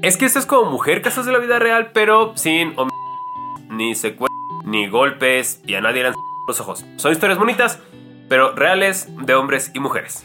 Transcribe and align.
Es 0.00 0.16
que 0.16 0.26
esto 0.26 0.38
es 0.38 0.46
como 0.46 0.70
mujer 0.70 1.02
casos 1.02 1.26
de 1.26 1.32
la 1.32 1.38
vida 1.38 1.58
real, 1.58 1.90
pero 1.92 2.32
sin 2.36 2.72
ni 3.68 3.96
secuestros, 3.96 4.30
ni 4.64 4.88
golpes, 4.88 5.60
y 5.66 5.74
a 5.74 5.80
nadie 5.80 6.02
le 6.02 6.08
han 6.08 6.14
los 6.46 6.60
ojos. 6.60 6.86
Son 6.96 7.10
historias 7.10 7.36
bonitas, 7.36 7.80
pero 8.28 8.54
reales 8.54 9.08
de 9.26 9.34
hombres 9.34 9.72
y 9.74 9.80
mujeres. 9.80 10.22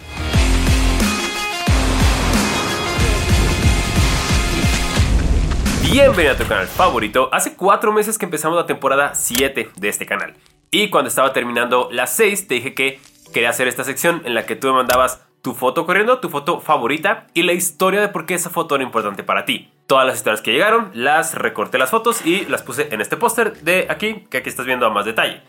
Bienvenido 5.81 6.33
a 6.33 6.37
tu 6.37 6.45
canal 6.45 6.67
favorito. 6.67 7.29
Hace 7.31 7.55
cuatro 7.55 7.91
meses 7.91 8.19
que 8.19 8.25
empezamos 8.25 8.55
la 8.55 8.67
temporada 8.67 9.15
7 9.15 9.71
de 9.75 9.89
este 9.89 10.05
canal. 10.05 10.35
Y 10.69 10.91
cuando 10.91 11.09
estaba 11.09 11.33
terminando 11.33 11.89
la 11.91 12.05
6, 12.05 12.47
te 12.47 12.53
dije 12.53 12.75
que 12.75 12.99
quería 13.33 13.49
hacer 13.49 13.67
esta 13.67 13.83
sección 13.83 14.21
en 14.25 14.35
la 14.35 14.45
que 14.45 14.55
tú 14.55 14.67
me 14.67 14.73
mandabas 14.73 15.25
tu 15.43 15.53
foto 15.53 15.85
corriendo, 15.85 16.19
tu 16.19 16.29
foto 16.29 16.61
favorita 16.61 17.27
y 17.33 17.43
la 17.43 17.51
historia 17.51 17.99
de 17.99 18.07
por 18.07 18.25
qué 18.25 18.33
esa 18.33 18.49
foto 18.49 18.75
era 18.75 18.83
importante 18.85 19.23
para 19.23 19.43
ti. 19.43 19.69
Todas 19.87 20.07
las 20.07 20.15
historias 20.15 20.41
que 20.41 20.53
llegaron, 20.53 20.89
las 20.93 21.35
recorté 21.35 21.77
las 21.77 21.91
fotos 21.91 22.25
y 22.25 22.45
las 22.45 22.63
puse 22.63 22.87
en 22.91 23.01
este 23.01 23.17
póster 23.17 23.61
de 23.61 23.85
aquí, 23.89 24.25
que 24.29 24.37
aquí 24.37 24.47
estás 24.47 24.65
viendo 24.65 24.85
a 24.85 24.89
más 24.89 25.03
detalle. 25.03 25.41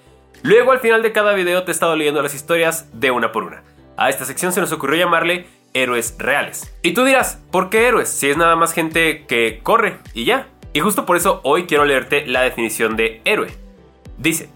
Luego 0.42 0.72
al 0.72 0.80
final 0.80 1.00
de 1.02 1.12
cada 1.12 1.32
video 1.32 1.62
te 1.62 1.70
he 1.70 1.72
estado 1.72 1.94
leyendo 1.94 2.20
las 2.22 2.34
historias 2.34 2.90
de 2.92 3.12
una 3.12 3.30
por 3.30 3.44
una. 3.44 3.62
A 3.96 4.10
esta 4.10 4.24
sección 4.24 4.52
se 4.52 4.60
nos 4.60 4.72
ocurrió 4.72 4.98
llamarle 4.98 5.46
héroes 5.74 6.16
reales. 6.18 6.76
Y 6.82 6.92
tú 6.92 7.04
dirás, 7.04 7.40
¿por 7.52 7.70
qué 7.70 7.86
héroes? 7.86 8.08
Si 8.08 8.28
es 8.28 8.36
nada 8.36 8.56
más 8.56 8.72
gente 8.72 9.26
que 9.26 9.60
corre 9.62 9.98
y 10.12 10.24
ya. 10.24 10.48
Y 10.72 10.80
justo 10.80 11.06
por 11.06 11.16
eso 11.16 11.40
hoy 11.44 11.66
quiero 11.66 11.84
leerte 11.84 12.26
la 12.26 12.42
definición 12.42 12.96
de 12.96 13.22
héroe. 13.24 13.56
Dice, 14.18 14.50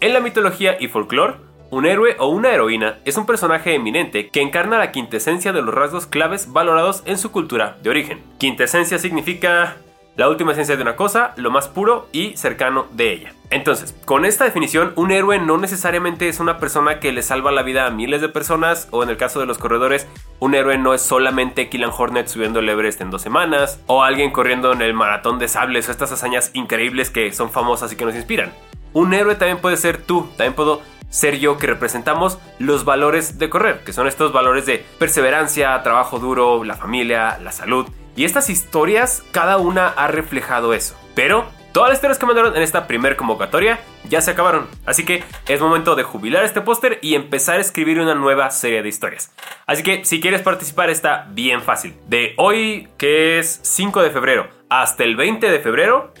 en 0.00 0.14
la 0.14 0.20
mitología 0.20 0.76
y 0.80 0.88
folclore, 0.88 1.36
un 1.70 1.86
héroe 1.86 2.16
o 2.18 2.26
una 2.26 2.50
heroína 2.50 2.98
es 3.04 3.16
un 3.16 3.26
personaje 3.26 3.74
eminente 3.74 4.28
que 4.28 4.42
encarna 4.42 4.78
la 4.78 4.92
quintesencia 4.92 5.52
de 5.52 5.62
los 5.62 5.74
rasgos 5.74 6.06
claves 6.06 6.52
valorados 6.52 7.02
en 7.06 7.16
su 7.16 7.30
cultura 7.30 7.76
de 7.82 7.90
origen. 7.90 8.22
Quintesencia 8.38 8.98
significa 8.98 9.76
la 10.16 10.28
última 10.28 10.52
esencia 10.52 10.76
de 10.76 10.82
una 10.82 10.96
cosa, 10.96 11.32
lo 11.36 11.50
más 11.50 11.68
puro 11.68 12.08
y 12.12 12.36
cercano 12.36 12.86
de 12.92 13.12
ella. 13.12 13.32
Entonces, 13.48 13.94
con 14.04 14.24
esta 14.24 14.44
definición, 14.44 14.92
un 14.96 15.12
héroe 15.12 15.38
no 15.38 15.56
necesariamente 15.56 16.28
es 16.28 16.40
una 16.40 16.58
persona 16.58 17.00
que 17.00 17.12
le 17.12 17.22
salva 17.22 17.52
la 17.52 17.62
vida 17.62 17.86
a 17.86 17.90
miles 17.90 18.20
de 18.20 18.28
personas, 18.28 18.88
o 18.90 19.02
en 19.02 19.08
el 19.08 19.16
caso 19.16 19.40
de 19.40 19.46
los 19.46 19.58
corredores, 19.58 20.06
un 20.38 20.54
héroe 20.54 20.76
no 20.76 20.92
es 20.92 21.00
solamente 21.00 21.68
Killian 21.68 21.92
Hornet 21.96 22.28
subiendo 22.28 22.58
el 22.58 22.68
Everest 22.68 23.00
en 23.00 23.10
dos 23.10 23.22
semanas, 23.22 23.80
o 23.86 24.02
alguien 24.02 24.30
corriendo 24.30 24.72
en 24.72 24.82
el 24.82 24.94
maratón 24.94 25.38
de 25.38 25.48
sables, 25.48 25.88
o 25.88 25.92
estas 25.92 26.12
hazañas 26.12 26.50
increíbles 26.52 27.10
que 27.10 27.32
son 27.32 27.50
famosas 27.50 27.92
y 27.92 27.96
que 27.96 28.04
nos 28.04 28.14
inspiran. 28.14 28.52
Un 28.92 29.14
héroe 29.14 29.36
también 29.36 29.58
puede 29.58 29.76
ser 29.76 30.02
tú, 30.02 30.28
también 30.36 30.54
puedo 30.54 30.82
ser 31.10 31.38
yo 31.38 31.58
que 31.58 31.66
representamos 31.66 32.38
los 32.58 32.84
valores 32.84 33.38
de 33.38 33.50
correr, 33.50 33.84
que 33.84 33.92
son 33.92 34.06
estos 34.06 34.32
valores 34.32 34.64
de 34.64 34.84
perseverancia, 34.98 35.82
trabajo 35.82 36.18
duro, 36.18 36.64
la 36.64 36.76
familia, 36.76 37.38
la 37.42 37.52
salud. 37.52 37.86
Y 38.16 38.24
estas 38.24 38.48
historias, 38.48 39.22
cada 39.32 39.58
una 39.58 39.88
ha 39.88 40.08
reflejado 40.08 40.72
eso. 40.72 40.96
Pero 41.14 41.46
todas 41.72 41.90
las 41.90 41.98
historias 41.98 42.18
que 42.18 42.26
mandaron 42.26 42.56
en 42.56 42.62
esta 42.62 42.86
primer 42.86 43.16
convocatoria 43.16 43.80
ya 44.08 44.20
se 44.20 44.30
acabaron. 44.30 44.66
Así 44.86 45.04
que 45.04 45.22
es 45.48 45.60
momento 45.60 45.94
de 45.94 46.02
jubilar 46.02 46.44
este 46.44 46.60
póster 46.60 46.98
y 47.02 47.14
empezar 47.14 47.58
a 47.58 47.60
escribir 47.60 48.00
una 48.00 48.14
nueva 48.14 48.50
serie 48.50 48.82
de 48.82 48.88
historias. 48.88 49.32
Así 49.66 49.82
que 49.82 50.04
si 50.04 50.20
quieres 50.20 50.42
participar 50.42 50.90
está 50.90 51.26
bien 51.30 51.62
fácil. 51.62 51.94
De 52.08 52.34
hoy, 52.36 52.88
que 52.98 53.38
es 53.38 53.60
5 53.62 54.02
de 54.02 54.10
febrero, 54.10 54.48
hasta 54.68 55.04
el 55.04 55.16
20 55.16 55.50
de 55.50 55.60
febrero, 55.60 56.12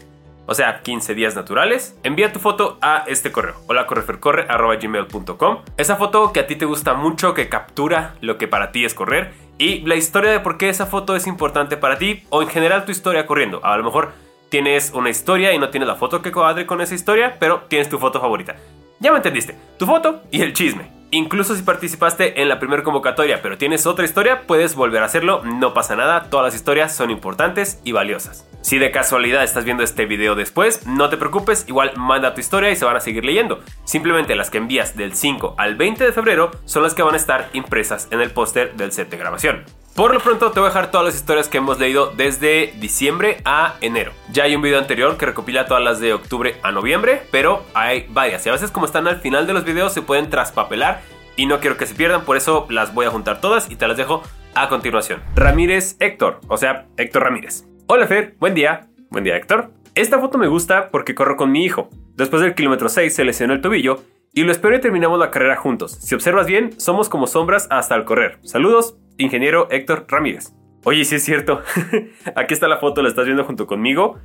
o 0.50 0.54
sea, 0.54 0.82
15 0.82 1.14
días 1.14 1.36
naturales, 1.36 1.96
envía 2.02 2.32
tu 2.32 2.40
foto 2.40 2.76
a 2.82 3.04
este 3.06 3.30
correo, 3.30 3.54
holacorrefercorre.gmail.com. 3.68 5.58
Esa 5.76 5.94
foto 5.94 6.32
que 6.32 6.40
a 6.40 6.48
ti 6.48 6.56
te 6.56 6.64
gusta 6.64 6.94
mucho, 6.94 7.34
que 7.34 7.48
captura 7.48 8.16
lo 8.20 8.36
que 8.36 8.48
para 8.48 8.72
ti 8.72 8.84
es 8.84 8.92
correr 8.92 9.32
y 9.58 9.82
la 9.82 9.94
historia 9.94 10.32
de 10.32 10.40
por 10.40 10.58
qué 10.58 10.68
esa 10.68 10.86
foto 10.86 11.14
es 11.14 11.28
importante 11.28 11.76
para 11.76 11.98
ti 11.98 12.24
o 12.30 12.42
en 12.42 12.48
general 12.48 12.84
tu 12.84 12.90
historia 12.90 13.26
corriendo. 13.26 13.64
A 13.64 13.76
lo 13.76 13.84
mejor 13.84 14.10
tienes 14.48 14.90
una 14.92 15.08
historia 15.10 15.52
y 15.52 15.58
no 15.60 15.70
tienes 15.70 15.86
la 15.86 15.94
foto 15.94 16.20
que 16.20 16.32
cuadre 16.32 16.66
con 16.66 16.80
esa 16.80 16.96
historia, 16.96 17.36
pero 17.38 17.60
tienes 17.68 17.88
tu 17.88 18.00
foto 18.00 18.20
favorita. 18.20 18.56
Ya 18.98 19.12
me 19.12 19.18
entendiste, 19.18 19.54
tu 19.78 19.86
foto 19.86 20.24
y 20.32 20.42
el 20.42 20.52
chisme. 20.52 20.99
Incluso 21.12 21.56
si 21.56 21.62
participaste 21.62 22.40
en 22.40 22.48
la 22.48 22.60
primera 22.60 22.84
convocatoria, 22.84 23.42
pero 23.42 23.58
tienes 23.58 23.84
otra 23.86 24.04
historia, 24.04 24.46
puedes 24.46 24.76
volver 24.76 25.02
a 25.02 25.06
hacerlo, 25.06 25.42
no 25.44 25.74
pasa 25.74 25.96
nada, 25.96 26.30
todas 26.30 26.46
las 26.46 26.54
historias 26.54 26.94
son 26.94 27.10
importantes 27.10 27.80
y 27.82 27.90
valiosas. 27.90 28.46
Si 28.60 28.78
de 28.78 28.92
casualidad 28.92 29.42
estás 29.42 29.64
viendo 29.64 29.82
este 29.82 30.06
video 30.06 30.36
después, 30.36 30.86
no 30.86 31.08
te 31.08 31.16
preocupes, 31.16 31.64
igual 31.66 31.92
manda 31.96 32.32
tu 32.34 32.40
historia 32.40 32.70
y 32.70 32.76
se 32.76 32.84
van 32.84 32.96
a 32.96 33.00
seguir 33.00 33.24
leyendo. 33.24 33.60
Simplemente 33.84 34.36
las 34.36 34.50
que 34.50 34.58
envías 34.58 34.96
del 34.96 35.16
5 35.16 35.56
al 35.58 35.74
20 35.74 36.04
de 36.04 36.12
febrero 36.12 36.52
son 36.64 36.84
las 36.84 36.94
que 36.94 37.02
van 37.02 37.14
a 37.14 37.18
estar 37.18 37.48
impresas 37.54 38.06
en 38.12 38.20
el 38.20 38.30
póster 38.30 38.76
del 38.76 38.92
set 38.92 39.10
de 39.10 39.16
grabación. 39.16 39.64
Por 39.94 40.14
lo 40.14 40.20
pronto 40.20 40.50
te 40.50 40.60
voy 40.60 40.68
a 40.68 40.70
dejar 40.70 40.90
todas 40.90 41.06
las 41.06 41.16
historias 41.16 41.48
que 41.48 41.58
hemos 41.58 41.78
leído 41.78 42.12
desde 42.16 42.72
diciembre 42.78 43.38
a 43.44 43.74
enero. 43.80 44.12
Ya 44.32 44.44
hay 44.44 44.54
un 44.54 44.62
video 44.62 44.78
anterior 44.78 45.16
que 45.16 45.26
recopila 45.26 45.66
todas 45.66 45.82
las 45.82 46.00
de 46.00 46.12
octubre 46.12 46.56
a 46.62 46.70
noviembre, 46.70 47.22
pero 47.30 47.64
hay 47.74 48.06
varias 48.08 48.46
y 48.46 48.48
a 48.48 48.52
veces 48.52 48.70
como 48.70 48.86
están 48.86 49.08
al 49.08 49.20
final 49.20 49.46
de 49.46 49.52
los 49.52 49.64
videos 49.64 49.92
se 49.92 50.00
pueden 50.00 50.30
traspapelar 50.30 51.02
y 51.36 51.46
no 51.46 51.60
quiero 51.60 51.76
que 51.76 51.86
se 51.86 51.94
pierdan, 51.94 52.24
por 52.24 52.36
eso 52.36 52.66
las 52.70 52.94
voy 52.94 53.06
a 53.06 53.10
juntar 53.10 53.40
todas 53.40 53.70
y 53.70 53.76
te 53.76 53.88
las 53.88 53.96
dejo 53.96 54.22
a 54.54 54.68
continuación. 54.68 55.22
Ramírez 55.34 55.96
Héctor, 55.98 56.40
o 56.48 56.56
sea, 56.56 56.86
Héctor 56.96 57.24
Ramírez. 57.24 57.64
Hola 57.86 58.06
Fer, 58.06 58.36
buen 58.38 58.54
día. 58.54 58.88
Buen 59.10 59.24
día 59.24 59.36
Héctor. 59.36 59.72
Esta 59.94 60.20
foto 60.20 60.38
me 60.38 60.46
gusta 60.46 60.88
porque 60.90 61.14
corro 61.16 61.36
con 61.36 61.50
mi 61.50 61.64
hijo. 61.64 61.90
Después 62.14 62.42
del 62.42 62.54
kilómetro 62.54 62.88
6 62.88 63.14
se 63.14 63.24
lesionó 63.24 63.54
el 63.54 63.60
tobillo 63.60 64.02
y 64.32 64.44
lo 64.44 64.52
espero 64.52 64.76
y 64.76 64.80
terminamos 64.80 65.18
la 65.18 65.30
carrera 65.30 65.56
juntos. 65.56 65.98
Si 66.00 66.14
observas 66.14 66.46
bien, 66.46 66.78
somos 66.80 67.08
como 67.08 67.26
sombras 67.26 67.66
hasta 67.70 67.96
el 67.96 68.04
correr. 68.04 68.38
Saludos, 68.42 68.96
ingeniero 69.20 69.68
Héctor 69.70 70.06
Ramírez. 70.08 70.52
Oye, 70.84 71.04
sí 71.04 71.16
es 71.16 71.24
cierto. 71.24 71.62
Aquí 72.34 72.54
está 72.54 72.68
la 72.68 72.78
foto, 72.78 73.02
la 73.02 73.08
estás 73.08 73.26
viendo 73.26 73.44
junto 73.44 73.66
conmigo. 73.66 74.18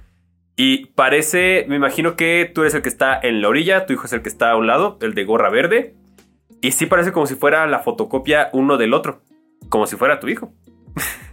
Y 0.56 0.88
parece, 0.88 1.66
me 1.68 1.76
imagino 1.76 2.16
que 2.16 2.50
tú 2.54 2.62
eres 2.62 2.74
el 2.76 2.82
que 2.82 2.90
está 2.90 3.20
en 3.22 3.42
la 3.42 3.50
orilla, 3.50 3.86
tu 3.86 3.94
hijo 3.94 4.06
es 4.06 4.14
el 4.14 4.22
que 4.22 4.30
está 4.30 4.52
a 4.52 4.56
un 4.56 4.68
lado, 4.68 4.98
el 5.02 5.14
de 5.14 5.26
gorra 5.26 5.50
verde. 5.50 5.96
Y 6.62 6.72
sí 6.72 6.86
parece 6.86 7.12
como 7.12 7.28
si 7.28 7.36
fuera 7.36 7.68
la 7.68 7.80
fotocopia 7.80 8.50
uno 8.54 8.78
del 8.78 8.94
otro, 8.94 9.22
como 9.70 9.86
si 9.86 9.98
fuera 9.98 10.20
tu 10.20 10.30
hijo. 10.30 10.54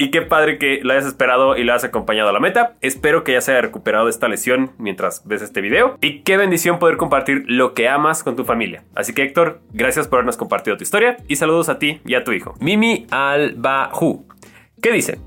Y 0.00 0.10
qué 0.10 0.22
padre 0.22 0.56
que 0.56 0.80
lo 0.82 0.94
hayas 0.94 1.04
esperado 1.04 1.58
y 1.58 1.62
lo 1.62 1.72
hayas 1.72 1.84
acompañado 1.84 2.30
a 2.30 2.32
la 2.32 2.40
meta. 2.40 2.74
Espero 2.80 3.22
que 3.22 3.34
ya 3.34 3.42
se 3.42 3.52
haya 3.52 3.60
recuperado 3.60 4.06
de 4.06 4.10
esta 4.10 4.28
lesión 4.28 4.72
mientras 4.78 5.26
ves 5.26 5.42
este 5.42 5.60
video. 5.60 5.98
Y 6.00 6.22
qué 6.22 6.38
bendición 6.38 6.78
poder 6.78 6.96
compartir 6.96 7.44
lo 7.48 7.74
que 7.74 7.86
amas 7.86 8.24
con 8.24 8.34
tu 8.34 8.46
familia. 8.46 8.82
Así 8.94 9.12
que 9.12 9.24
Héctor, 9.24 9.60
gracias 9.74 10.08
por 10.08 10.16
habernos 10.16 10.38
compartido 10.38 10.78
tu 10.78 10.84
historia 10.84 11.18
y 11.28 11.36
saludos 11.36 11.68
a 11.68 11.78
ti 11.78 12.00
y 12.06 12.14
a 12.14 12.24
tu 12.24 12.32
hijo. 12.32 12.54
Mimi 12.60 13.08
Albahu. 13.10 14.26
¿Qué 14.80 14.90
dice? 14.90 15.18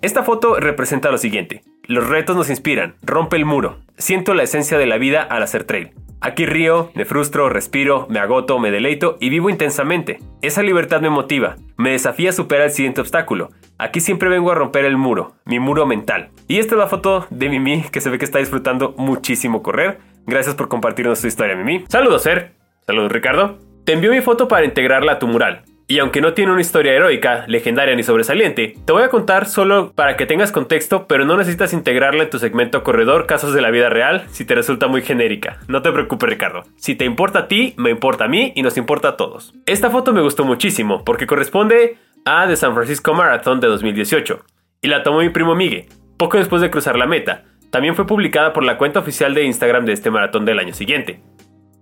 Esta 0.00 0.22
foto 0.22 0.58
representa 0.58 1.10
lo 1.10 1.18
siguiente. 1.18 1.62
Los 1.88 2.06
retos 2.06 2.36
nos 2.36 2.50
inspiran. 2.50 2.96
Rompe 3.02 3.36
el 3.36 3.46
muro. 3.46 3.78
Siento 3.96 4.34
la 4.34 4.42
esencia 4.42 4.76
de 4.76 4.84
la 4.84 4.98
vida 4.98 5.22
al 5.22 5.42
hacer 5.42 5.64
trail. 5.64 5.92
Aquí 6.20 6.44
río, 6.44 6.90
me 6.94 7.06
frustro, 7.06 7.48
respiro, 7.48 8.06
me 8.10 8.18
agoto, 8.18 8.58
me 8.58 8.70
deleito 8.70 9.16
y 9.20 9.30
vivo 9.30 9.48
intensamente. 9.48 10.18
Esa 10.42 10.62
libertad 10.62 11.00
me 11.00 11.08
motiva, 11.08 11.56
me 11.78 11.92
desafía 11.92 12.28
a 12.28 12.34
superar 12.34 12.66
el 12.66 12.72
siguiente 12.72 13.00
obstáculo. 13.00 13.52
Aquí 13.78 14.00
siempre 14.00 14.28
vengo 14.28 14.50
a 14.50 14.54
romper 14.54 14.84
el 14.84 14.98
muro, 14.98 15.36
mi 15.46 15.60
muro 15.60 15.86
mental. 15.86 16.28
Y 16.46 16.58
esta 16.58 16.74
es 16.74 16.78
la 16.78 16.88
foto 16.88 17.26
de 17.30 17.48
Mimi 17.48 17.84
que 17.90 18.02
se 18.02 18.10
ve 18.10 18.18
que 18.18 18.26
está 18.26 18.38
disfrutando 18.38 18.94
muchísimo 18.98 19.62
correr. 19.62 19.98
Gracias 20.26 20.56
por 20.56 20.68
compartirnos 20.68 21.22
tu 21.22 21.26
historia, 21.26 21.56
Mimi. 21.56 21.86
Saludos, 21.88 22.22
Ser. 22.22 22.52
Saludos, 22.86 23.12
Ricardo. 23.12 23.67
Te 23.88 23.94
envío 23.94 24.10
mi 24.10 24.20
foto 24.20 24.48
para 24.48 24.66
integrarla 24.66 25.12
a 25.12 25.18
tu 25.18 25.26
mural. 25.26 25.62
Y 25.86 25.98
aunque 25.98 26.20
no 26.20 26.34
tiene 26.34 26.52
una 26.52 26.60
historia 26.60 26.92
heroica, 26.92 27.46
legendaria 27.46 27.96
ni 27.96 28.02
sobresaliente, 28.02 28.74
te 28.84 28.92
voy 28.92 29.02
a 29.02 29.08
contar 29.08 29.46
solo 29.46 29.92
para 29.94 30.14
que 30.18 30.26
tengas 30.26 30.52
contexto, 30.52 31.06
pero 31.06 31.24
no 31.24 31.38
necesitas 31.38 31.72
integrarla 31.72 32.24
en 32.24 32.28
tu 32.28 32.38
segmento 32.38 32.82
corredor 32.82 33.24
casos 33.24 33.54
de 33.54 33.62
la 33.62 33.70
vida 33.70 33.88
real 33.88 34.26
si 34.28 34.44
te 34.44 34.54
resulta 34.54 34.88
muy 34.88 35.00
genérica. 35.00 35.60
No 35.68 35.80
te 35.80 35.90
preocupes 35.90 36.28
Ricardo. 36.28 36.64
Si 36.76 36.96
te 36.96 37.06
importa 37.06 37.38
a 37.38 37.48
ti, 37.48 37.72
me 37.78 37.88
importa 37.88 38.26
a 38.26 38.28
mí 38.28 38.52
y 38.54 38.60
nos 38.60 38.76
importa 38.76 39.08
a 39.08 39.16
todos. 39.16 39.54
Esta 39.64 39.88
foto 39.88 40.12
me 40.12 40.20
gustó 40.20 40.44
muchísimo 40.44 41.02
porque 41.02 41.26
corresponde 41.26 41.96
a 42.26 42.46
The 42.46 42.56
San 42.56 42.74
Francisco 42.74 43.14
Marathon 43.14 43.58
de 43.58 43.68
2018 43.68 44.44
y 44.82 44.88
la 44.88 45.02
tomó 45.02 45.20
mi 45.20 45.30
primo 45.30 45.54
Migue, 45.54 45.88
poco 46.18 46.36
después 46.36 46.60
de 46.60 46.68
cruzar 46.68 46.98
la 46.98 47.06
meta. 47.06 47.44
También 47.70 47.96
fue 47.96 48.06
publicada 48.06 48.52
por 48.52 48.64
la 48.64 48.76
cuenta 48.76 49.00
oficial 49.00 49.32
de 49.32 49.44
Instagram 49.44 49.86
de 49.86 49.94
este 49.94 50.10
maratón 50.10 50.44
del 50.44 50.58
año 50.58 50.74
siguiente. 50.74 51.22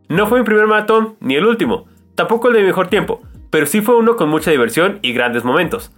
No 0.09 0.29
fue 0.29 0.39
mi 0.39 0.45
primer 0.45 0.69
maratón 0.69 1.17
ni 1.19 1.35
el 1.35 1.45
último, 1.45 1.89
tampoco 2.17 2.49
el 2.49 2.55
de 2.55 2.63
mejor 2.65 2.89
tiempo, 2.89 3.23
pero 3.51 3.67
sí 3.67 3.81
fue 3.81 3.97
uno 3.97 4.17
con 4.17 4.29
mucha 4.29 4.51
diversión 4.51 4.99
y 5.03 5.13
grandes 5.13 5.45
momentos. 5.45 5.93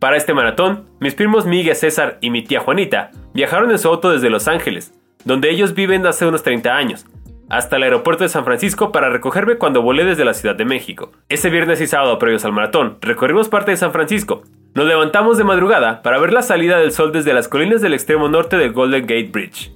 Para 0.00 0.16
este 0.16 0.34
maratón, 0.34 0.86
mis 1.00 1.14
primos 1.14 1.46
Miguel 1.46 1.76
César 1.76 2.18
y 2.20 2.30
mi 2.30 2.42
tía 2.42 2.60
Juanita 2.60 3.10
viajaron 3.32 3.70
en 3.70 3.78
su 3.78 3.88
auto 3.88 4.10
desde 4.10 4.28
Los 4.28 4.48
Ángeles, 4.48 4.92
donde 5.24 5.50
ellos 5.50 5.74
viven 5.74 6.04
hace 6.06 6.26
unos 6.26 6.42
30 6.42 6.74
años, 6.74 7.06
hasta 7.48 7.76
el 7.76 7.84
aeropuerto 7.84 8.24
de 8.24 8.28
San 8.28 8.44
Francisco 8.44 8.92
para 8.92 9.10
recogerme 9.10 9.56
cuando 9.56 9.82
volé 9.82 10.04
desde 10.04 10.24
la 10.24 10.34
Ciudad 10.34 10.56
de 10.56 10.64
México. 10.64 11.12
Ese 11.28 11.50
viernes 11.50 11.80
y 11.80 11.86
sábado 11.86 12.18
previos 12.18 12.44
al 12.44 12.52
maratón, 12.52 12.98
recorrimos 13.00 13.48
parte 13.48 13.70
de 13.70 13.76
San 13.76 13.92
Francisco. 13.92 14.42
Nos 14.74 14.86
levantamos 14.86 15.38
de 15.38 15.44
madrugada 15.44 16.02
para 16.02 16.18
ver 16.18 16.32
la 16.32 16.42
salida 16.42 16.78
del 16.78 16.92
sol 16.92 17.12
desde 17.12 17.32
las 17.32 17.48
colinas 17.48 17.80
del 17.80 17.94
extremo 17.94 18.28
norte 18.28 18.56
del 18.56 18.72
Golden 18.72 19.02
Gate 19.02 19.30
Bridge. 19.32 19.72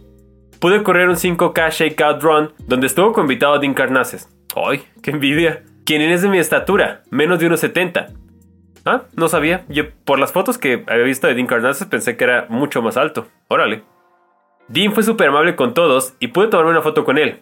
Pude 0.61 0.83
correr 0.83 1.09
un 1.09 1.15
5K 1.15 1.71
Shakeout 1.71 2.23
Run 2.23 2.53
donde 2.67 2.89
estuvo 2.89 3.13
convitado 3.13 3.59
Dean 3.61 3.75
Carnaces. 3.75 4.29
¡Ay, 4.67 4.83
qué 5.03 5.11
envidia! 5.11 5.63
quien 5.89 6.03
es 6.03 6.21
de 6.21 6.29
mi 6.29 6.37
estatura, 6.37 7.01
menos 7.09 7.39
de 7.39 7.47
unos 7.47 7.61
70. 7.61 8.09
Ah, 8.85 9.05
no 9.17 9.29
sabía. 9.29 9.65
Yo 9.71 9.85
por 10.05 10.19
las 10.19 10.33
fotos 10.33 10.59
que 10.59 10.85
había 10.87 11.05
visto 11.05 11.27
de 11.27 11.35
Dean 11.35 11.47
Carnazes 11.47 11.89
pensé 11.89 12.19
que 12.19 12.25
era 12.25 12.45
mucho 12.51 12.83
más 12.83 12.99
alto. 12.99 13.27
Órale. 13.49 13.85
Dean 14.69 14.93
fue 14.93 15.03
súper 15.03 15.29
amable 15.29 15.57
con 15.57 15.73
todos 15.73 16.13
y 16.21 16.29
pude 16.29 16.49
tomarme 16.49 16.73
una 16.73 16.83
foto 16.83 17.07
con 17.07 17.17
él. 17.17 17.41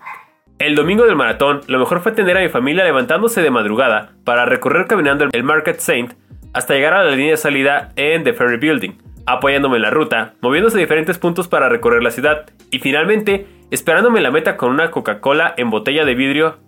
El 0.60 0.76
domingo 0.76 1.06
del 1.06 1.16
maratón, 1.16 1.62
lo 1.66 1.80
mejor 1.80 2.02
fue 2.02 2.12
tener 2.12 2.36
a 2.36 2.40
mi 2.40 2.48
familia 2.48 2.84
levantándose 2.84 3.42
de 3.42 3.50
madrugada 3.50 4.12
para 4.22 4.44
recorrer 4.44 4.86
caminando 4.86 5.26
el 5.32 5.42
Market 5.42 5.80
Saint 5.80 6.12
hasta 6.52 6.74
llegar 6.74 6.94
a 6.94 7.02
la 7.02 7.10
línea 7.10 7.32
de 7.32 7.38
salida 7.38 7.90
en 7.96 8.22
The 8.22 8.32
Ferry 8.32 8.58
Building, 8.58 8.92
apoyándome 9.26 9.74
en 9.74 9.82
la 9.82 9.90
ruta, 9.90 10.34
moviéndose 10.40 10.76
a 10.76 10.80
diferentes 10.80 11.18
puntos 11.18 11.48
para 11.48 11.68
recorrer 11.68 12.04
la 12.04 12.12
ciudad 12.12 12.46
y 12.70 12.78
finalmente 12.78 13.48
esperándome 13.72 14.20
la 14.20 14.30
meta 14.30 14.56
con 14.56 14.70
una 14.70 14.92
Coca-Cola 14.92 15.52
en 15.56 15.70
botella 15.70 16.04
de 16.04 16.14
vidrio. 16.14 16.58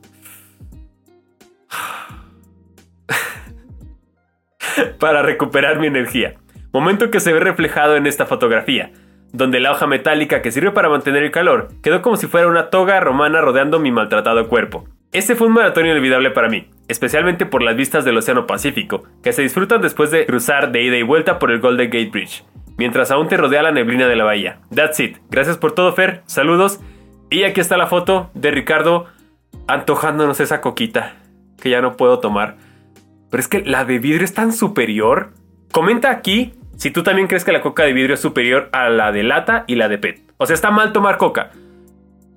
para 4.99 5.23
recuperar 5.23 5.79
mi 5.79 5.87
energía. 5.87 6.35
Momento 6.73 7.11
que 7.11 7.21
se 7.21 7.33
ve 7.33 7.41
reflejado 7.41 7.97
en 7.97 8.07
esta 8.07 8.27
fotografía 8.27 8.93
donde 9.33 9.61
la 9.61 9.73
hoja 9.73 9.87
metálica 9.87 10.43
que 10.43 10.53
sirve 10.53 10.73
para 10.73 10.89
mantener 10.89 11.23
el 11.23 11.31
calor 11.31 11.69
quedó 11.83 12.03
como 12.03 12.17
si 12.17 12.27
fuera 12.27 12.49
una 12.49 12.71
toga 12.71 13.01
romana 13.01 13.41
rodeando 13.41 13.79
mi 13.79 13.91
maltratado 13.91 14.49
cuerpo. 14.49 14.89
Este 15.13 15.37
fue 15.37 15.47
un 15.47 15.55
maratón 15.55 15.87
inolvidable 15.87 16.31
para 16.31 16.49
mí, 16.49 16.69
especialmente 16.89 17.47
por 17.47 17.63
las 17.63 17.77
vistas 17.77 18.05
del 18.05 18.19
Océano 18.19 18.47
Pacífico, 18.47 19.05
que 19.23 19.33
se 19.33 19.43
disfrutan 19.43 19.81
después 19.81 20.11
de 20.11 20.27
cruzar 20.27 20.71
de 20.71 20.83
ida 20.83 20.97
y 20.97 21.03
vuelta 21.03 21.39
por 21.39 21.51
el 21.51 21.61
Golden 21.61 21.91
Gate 21.91 22.11
Bridge, 22.11 22.45
mientras 22.77 23.11
aún 23.11 23.29
te 23.29 23.39
rodea 23.39 23.63
la 23.63 23.73
neblina 23.73 24.07
de 24.07 24.17
la 24.17 24.25
bahía. 24.25 24.61
That's 24.75 25.01
it. 25.01 25.17
Gracias 25.31 25.57
por 25.57 25.73
todo, 25.73 25.93
Fer. 25.95 26.23
Saludos. 26.27 26.81
Y 27.31 27.45
aquí 27.45 27.61
está 27.61 27.77
la 27.77 27.87
foto 27.87 28.31
de 28.35 28.51
Ricardo 28.51 29.07
antojándonos 29.67 30.41
esa 30.41 30.61
coquita, 30.61 31.17
que 31.61 31.71
ya 31.71 31.81
no 31.81 31.97
puedo 31.97 32.21
tomar. 32.21 32.57
Pero 33.31 33.41
es 33.41 33.49
que 33.49 33.63
la 33.63 33.85
de 33.85 33.99
vidrio 33.99 34.25
es 34.25 34.35
tan 34.35 34.53
superior. 34.53 35.33
Comenta 35.73 36.11
aquí 36.11 36.55
si 36.77 36.91
tú 36.91 37.03
también 37.03 37.27
crees 37.27 37.45
que 37.45 37.53
la 37.53 37.61
coca 37.61 37.83
de 37.83 37.93
vidrio 37.93 38.15
es 38.15 38.21
superior 38.21 38.69
a 38.73 38.89
la 38.89 39.13
de 39.13 39.23
lata 39.23 39.65
y 39.67 39.75
la 39.75 39.89
de 39.89 39.99
PET. 39.99 40.23
O 40.39 40.47
sea, 40.47 40.55
está 40.55 40.71
mal 40.71 40.93
tomar 40.93 41.19
coca, 41.19 41.51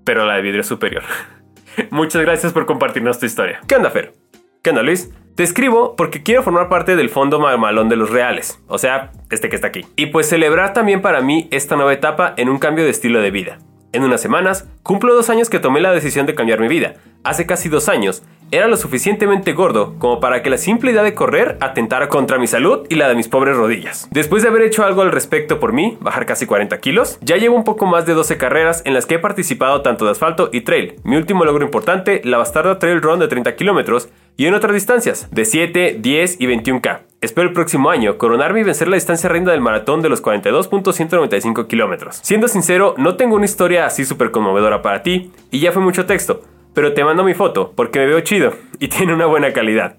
pero 0.03 0.25
la 0.25 0.35
de 0.35 0.41
vidrio 0.41 0.61
es 0.61 0.67
superior. 0.67 1.03
Muchas 1.91 2.21
gracias 2.21 2.51
por 2.51 2.65
compartirnos 2.65 3.19
tu 3.19 3.25
historia. 3.25 3.61
¿Qué 3.67 3.75
onda, 3.75 3.91
Fer? 3.91 4.13
¿Qué 4.61 4.71
onda, 4.71 4.83
Luis? 4.83 5.11
Te 5.35 5.43
escribo 5.43 5.95
porque 5.95 6.23
quiero 6.23 6.43
formar 6.43 6.69
parte 6.69 6.95
del 6.95 7.09
fondo 7.09 7.39
malón 7.39 7.87
de 7.87 7.95
los 7.95 8.09
reales, 8.09 8.59
o 8.67 8.77
sea, 8.77 9.11
este 9.29 9.47
que 9.47 9.55
está 9.55 9.67
aquí. 9.67 9.85
Y 9.95 10.07
pues 10.07 10.27
celebrar 10.27 10.73
también 10.73 11.01
para 11.01 11.21
mí 11.21 11.47
esta 11.51 11.75
nueva 11.75 11.93
etapa 11.93 12.33
en 12.35 12.49
un 12.49 12.59
cambio 12.59 12.83
de 12.83 12.89
estilo 12.89 13.21
de 13.21 13.31
vida. 13.31 13.59
En 13.93 14.03
unas 14.03 14.21
semanas, 14.21 14.67
cumplo 14.83 15.13
dos 15.13 15.29
años 15.29 15.49
que 15.49 15.59
tomé 15.59 15.81
la 15.81 15.93
decisión 15.93 16.25
de 16.25 16.35
cambiar 16.35 16.59
mi 16.59 16.67
vida. 16.67 16.95
Hace 17.23 17.45
casi 17.45 17.69
dos 17.69 17.89
años, 17.89 18.23
era 18.51 18.67
lo 18.67 18.75
suficientemente 18.75 19.53
gordo 19.53 19.95
como 19.97 20.19
para 20.19 20.43
que 20.43 20.49
la 20.49 20.57
simple 20.57 20.91
idea 20.91 21.03
de 21.03 21.15
correr 21.15 21.57
atentara 21.61 22.09
contra 22.09 22.37
mi 22.37 22.47
salud 22.47 22.85
y 22.89 22.95
la 22.95 23.07
de 23.07 23.15
mis 23.15 23.29
pobres 23.29 23.55
rodillas. 23.55 24.09
Después 24.11 24.43
de 24.43 24.49
haber 24.49 24.63
hecho 24.63 24.83
algo 24.83 25.01
al 25.01 25.11
respecto 25.11 25.59
por 25.59 25.71
mí, 25.71 25.97
bajar 26.01 26.25
casi 26.25 26.45
40 26.45 26.77
kilos, 26.81 27.17
ya 27.21 27.37
llevo 27.37 27.55
un 27.55 27.63
poco 27.63 27.85
más 27.85 28.05
de 28.05 28.13
12 28.13 28.37
carreras 28.37 28.81
en 28.85 28.93
las 28.93 29.05
que 29.05 29.15
he 29.15 29.19
participado 29.19 29.81
tanto 29.81 30.03
de 30.03 30.11
asfalto 30.11 30.49
y 30.51 30.61
trail. 30.61 30.95
Mi 31.03 31.15
último 31.15 31.45
logro 31.45 31.63
importante, 31.63 32.21
la 32.25 32.37
bastarda 32.37 32.77
Trail 32.77 33.01
Run 33.01 33.19
de 33.19 33.29
30 33.29 33.55
kilómetros, 33.55 34.09
y 34.37 34.45
en 34.45 34.53
otras 34.53 34.73
distancias, 34.73 35.29
de 35.31 35.45
7, 35.45 35.97
10 35.99 36.41
y 36.41 36.47
21K. 36.47 37.01
Espero 37.21 37.47
el 37.47 37.53
próximo 37.53 37.89
año 37.89 38.17
coronarme 38.17 38.61
y 38.61 38.63
vencer 38.63 38.87
la 38.87 38.95
distancia 38.95 39.29
reina 39.29 39.51
del 39.51 39.61
maratón 39.61 40.01
de 40.01 40.09
los 40.09 40.23
42.195 40.23 41.67
kilómetros. 41.67 42.19
Siendo 42.23 42.47
sincero, 42.47 42.95
no 42.97 43.15
tengo 43.15 43.35
una 43.35 43.45
historia 43.45 43.85
así 43.85 44.05
súper 44.05 44.31
conmovedora 44.31 44.81
para 44.81 45.03
ti, 45.03 45.31
y 45.51 45.59
ya 45.59 45.71
fue 45.71 45.81
mucho 45.81 46.05
texto, 46.05 46.41
pero 46.73 46.93
te 46.93 47.03
mando 47.03 47.23
mi 47.23 47.33
foto 47.33 47.73
porque 47.75 47.99
me 47.99 48.05
veo 48.05 48.19
chido 48.21 48.53
y 48.79 48.87
tiene 48.89 49.13
una 49.13 49.25
buena 49.25 49.53
calidad. 49.53 49.97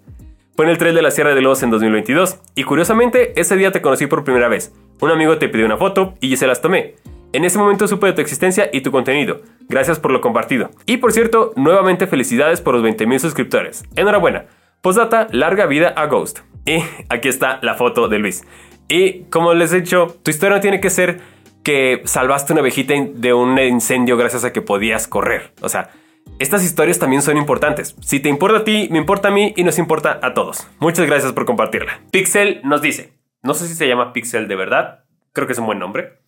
Fue 0.54 0.66
en 0.66 0.70
el 0.70 0.78
trail 0.78 0.94
de 0.94 1.02
la 1.02 1.10
Sierra 1.10 1.34
de 1.34 1.40
Los 1.40 1.62
en 1.62 1.70
2022 1.70 2.38
y 2.54 2.64
curiosamente 2.64 3.38
ese 3.40 3.56
día 3.56 3.72
te 3.72 3.80
conocí 3.80 4.06
por 4.06 4.24
primera 4.24 4.48
vez. 4.48 4.72
Un 5.00 5.10
amigo 5.10 5.38
te 5.38 5.48
pidió 5.48 5.64
una 5.64 5.78
foto 5.78 6.14
y 6.20 6.28
yo 6.28 6.36
se 6.36 6.46
las 6.46 6.60
tomé. 6.60 6.96
En 7.32 7.44
ese 7.44 7.58
momento 7.58 7.88
supe 7.88 8.08
de 8.08 8.12
tu 8.12 8.20
existencia 8.20 8.68
y 8.70 8.82
tu 8.82 8.92
contenido. 8.92 9.40
Gracias 9.68 9.98
por 9.98 10.10
lo 10.10 10.20
compartido. 10.20 10.70
Y 10.84 10.98
por 10.98 11.12
cierto, 11.12 11.52
nuevamente 11.56 12.06
felicidades 12.06 12.60
por 12.60 12.74
los 12.74 12.84
20.000 12.84 13.18
suscriptores. 13.18 13.84
Enhorabuena. 13.96 14.44
Postdata, 14.82 15.28
larga 15.30 15.64
vida 15.64 15.88
a 15.88 16.06
Ghost. 16.06 16.40
Y 16.66 16.82
aquí 17.08 17.28
está 17.28 17.58
la 17.62 17.74
foto 17.74 18.08
de 18.08 18.18
Luis. 18.18 18.44
Y 18.88 19.22
como 19.30 19.54
les 19.54 19.72
he 19.72 19.80
dicho, 19.80 20.18
tu 20.22 20.30
historia 20.30 20.56
no 20.56 20.60
tiene 20.60 20.80
que 20.80 20.90
ser 20.90 21.20
que 21.62 22.02
salvaste 22.04 22.52
una 22.52 22.60
abejita 22.60 22.94
de 23.14 23.32
un 23.32 23.58
incendio 23.58 24.18
gracias 24.18 24.44
a 24.44 24.52
que 24.52 24.60
podías 24.60 25.08
correr. 25.08 25.52
O 25.62 25.70
sea, 25.70 25.90
estas 26.38 26.64
historias 26.64 26.98
también 26.98 27.22
son 27.22 27.36
importantes. 27.36 27.94
Si 28.00 28.18
te 28.18 28.28
importa 28.28 28.58
a 28.58 28.64
ti, 28.64 28.88
me 28.90 28.98
importa 28.98 29.28
a 29.28 29.30
mí 29.30 29.54
y 29.56 29.64
nos 29.64 29.78
importa 29.78 30.18
a 30.22 30.34
todos. 30.34 30.66
Muchas 30.80 31.06
gracias 31.06 31.32
por 31.32 31.44
compartirla. 31.44 32.00
Pixel 32.10 32.60
nos 32.64 32.82
dice, 32.82 33.12
no 33.42 33.54
sé 33.54 33.68
si 33.68 33.74
se 33.74 33.86
llama 33.86 34.12
Pixel 34.12 34.48
de 34.48 34.56
verdad, 34.56 35.04
creo 35.32 35.46
que 35.46 35.52
es 35.52 35.58
un 35.58 35.66
buen 35.66 35.78
nombre. 35.78 36.18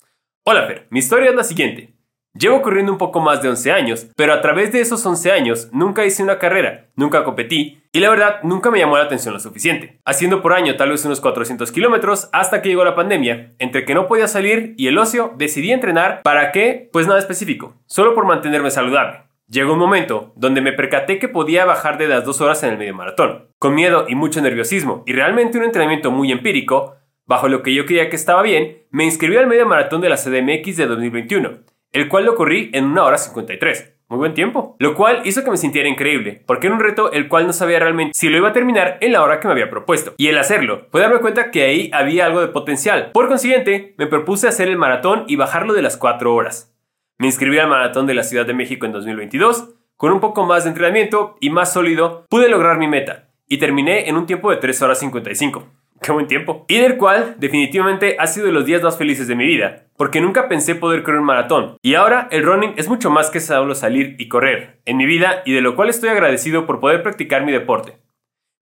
Hola 0.44 0.66
Fer, 0.66 0.86
mi 0.90 1.00
historia 1.00 1.30
es 1.30 1.36
la 1.36 1.44
siguiente. 1.44 1.94
Llevo 2.36 2.62
corriendo 2.62 2.90
un 2.90 2.98
poco 2.98 3.20
más 3.20 3.42
de 3.42 3.48
11 3.48 3.70
años, 3.70 4.08
pero 4.16 4.32
a 4.32 4.40
través 4.40 4.72
de 4.72 4.80
esos 4.80 5.06
11 5.06 5.30
años 5.30 5.68
nunca 5.72 6.04
hice 6.04 6.22
una 6.22 6.40
carrera, 6.40 6.88
nunca 6.96 7.22
competí 7.22 7.82
y 7.92 8.00
la 8.00 8.10
verdad 8.10 8.40
nunca 8.42 8.72
me 8.72 8.80
llamó 8.80 8.96
la 8.96 9.04
atención 9.04 9.34
lo 9.34 9.38
suficiente. 9.38 10.00
Haciendo 10.04 10.42
por 10.42 10.52
año 10.52 10.76
tal 10.76 10.90
vez 10.90 11.04
unos 11.04 11.20
400 11.20 11.70
kilómetros 11.70 12.28
hasta 12.32 12.60
que 12.60 12.70
llegó 12.70 12.84
la 12.84 12.96
pandemia, 12.96 13.54
entre 13.60 13.84
que 13.84 13.94
no 13.94 14.08
podía 14.08 14.26
salir 14.26 14.74
y 14.76 14.88
el 14.88 14.98
ocio 14.98 15.32
decidí 15.36 15.70
entrenar 15.70 16.22
para 16.24 16.50
qué, 16.50 16.88
pues 16.92 17.06
nada 17.06 17.20
específico, 17.20 17.76
solo 17.86 18.16
por 18.16 18.26
mantenerme 18.26 18.72
saludable. 18.72 19.20
Llegó 19.54 19.74
un 19.74 19.78
momento 19.78 20.32
donde 20.34 20.60
me 20.60 20.72
percaté 20.72 21.20
que 21.20 21.28
podía 21.28 21.64
bajar 21.64 21.96
de 21.96 22.08
las 22.08 22.24
dos 22.24 22.40
horas 22.40 22.64
en 22.64 22.70
el 22.70 22.76
medio 22.76 22.92
maratón, 22.92 23.50
con 23.60 23.76
miedo 23.76 24.04
y 24.08 24.16
mucho 24.16 24.42
nerviosismo, 24.42 25.04
y 25.06 25.12
realmente 25.12 25.58
un 25.58 25.62
entrenamiento 25.62 26.10
muy 26.10 26.32
empírico, 26.32 26.96
bajo 27.24 27.46
lo 27.46 27.62
que 27.62 27.72
yo 27.72 27.86
creía 27.86 28.10
que 28.10 28.16
estaba 28.16 28.42
bien, 28.42 28.82
me 28.90 29.04
inscribí 29.04 29.36
al 29.36 29.46
medio 29.46 29.64
maratón 29.64 30.00
de 30.00 30.08
la 30.08 30.16
CDMX 30.16 30.76
de 30.76 30.86
2021, 30.88 31.52
el 31.92 32.08
cual 32.08 32.24
lo 32.24 32.34
corrí 32.34 32.72
en 32.74 32.86
una 32.86 33.04
hora 33.04 33.16
53. 33.16 33.94
Muy 34.08 34.18
buen 34.18 34.34
tiempo. 34.34 34.74
Lo 34.80 34.96
cual 34.96 35.22
hizo 35.24 35.44
que 35.44 35.52
me 35.52 35.56
sintiera 35.56 35.88
increíble, 35.88 36.42
porque 36.46 36.66
era 36.66 36.74
un 36.74 36.82
reto 36.82 37.12
el 37.12 37.28
cual 37.28 37.46
no 37.46 37.52
sabía 37.52 37.78
realmente 37.78 38.18
si 38.18 38.28
lo 38.30 38.36
iba 38.36 38.48
a 38.48 38.52
terminar 38.52 38.98
en 39.02 39.12
la 39.12 39.22
hora 39.22 39.38
que 39.38 39.46
me 39.46 39.52
había 39.52 39.70
propuesto. 39.70 40.14
Y 40.16 40.26
el 40.26 40.38
hacerlo, 40.38 40.88
fue 40.90 41.00
darme 41.00 41.20
cuenta 41.20 41.52
que 41.52 41.62
ahí 41.62 41.90
había 41.92 42.26
algo 42.26 42.40
de 42.40 42.48
potencial. 42.48 43.12
Por 43.12 43.28
consiguiente, 43.28 43.94
me 43.98 44.08
propuse 44.08 44.48
hacer 44.48 44.68
el 44.68 44.78
maratón 44.78 45.26
y 45.28 45.36
bajarlo 45.36 45.74
de 45.74 45.82
las 45.82 45.96
4 45.96 46.34
horas. 46.34 46.73
Me 47.18 47.26
inscribí 47.26 47.58
al 47.58 47.68
Maratón 47.68 48.06
de 48.06 48.14
la 48.14 48.24
Ciudad 48.24 48.44
de 48.44 48.54
México 48.54 48.86
en 48.86 48.92
2022. 48.92 49.74
Con 49.96 50.12
un 50.12 50.20
poco 50.20 50.44
más 50.44 50.64
de 50.64 50.70
entrenamiento 50.70 51.36
y 51.40 51.50
más 51.50 51.72
sólido, 51.72 52.26
pude 52.28 52.48
lograr 52.48 52.76
mi 52.78 52.88
meta 52.88 53.28
y 53.48 53.58
terminé 53.58 54.08
en 54.08 54.16
un 54.16 54.26
tiempo 54.26 54.50
de 54.50 54.56
3 54.56 54.82
horas 54.82 54.98
55. 54.98 55.64
Qué 56.02 56.10
buen 56.10 56.26
tiempo. 56.26 56.64
Y 56.68 56.78
del 56.78 56.96
cual 56.96 57.36
definitivamente 57.38 58.16
ha 58.18 58.26
sido 58.26 58.46
de 58.46 58.52
los 58.52 58.66
días 58.66 58.82
más 58.82 58.98
felices 58.98 59.28
de 59.28 59.36
mi 59.36 59.46
vida, 59.46 59.86
porque 59.96 60.20
nunca 60.20 60.48
pensé 60.48 60.74
poder 60.74 61.04
correr 61.04 61.20
un 61.20 61.26
maratón. 61.26 61.76
Y 61.82 61.94
ahora 61.94 62.28
el 62.32 62.42
running 62.42 62.74
es 62.76 62.88
mucho 62.88 63.10
más 63.10 63.30
que 63.30 63.38
solo 63.38 63.76
salir 63.76 64.16
y 64.18 64.28
correr 64.28 64.80
en 64.84 64.96
mi 64.96 65.06
vida 65.06 65.42
y 65.46 65.52
de 65.52 65.60
lo 65.60 65.76
cual 65.76 65.90
estoy 65.90 66.08
agradecido 66.08 66.66
por 66.66 66.80
poder 66.80 67.04
practicar 67.04 67.44
mi 67.44 67.52
deporte. 67.52 67.98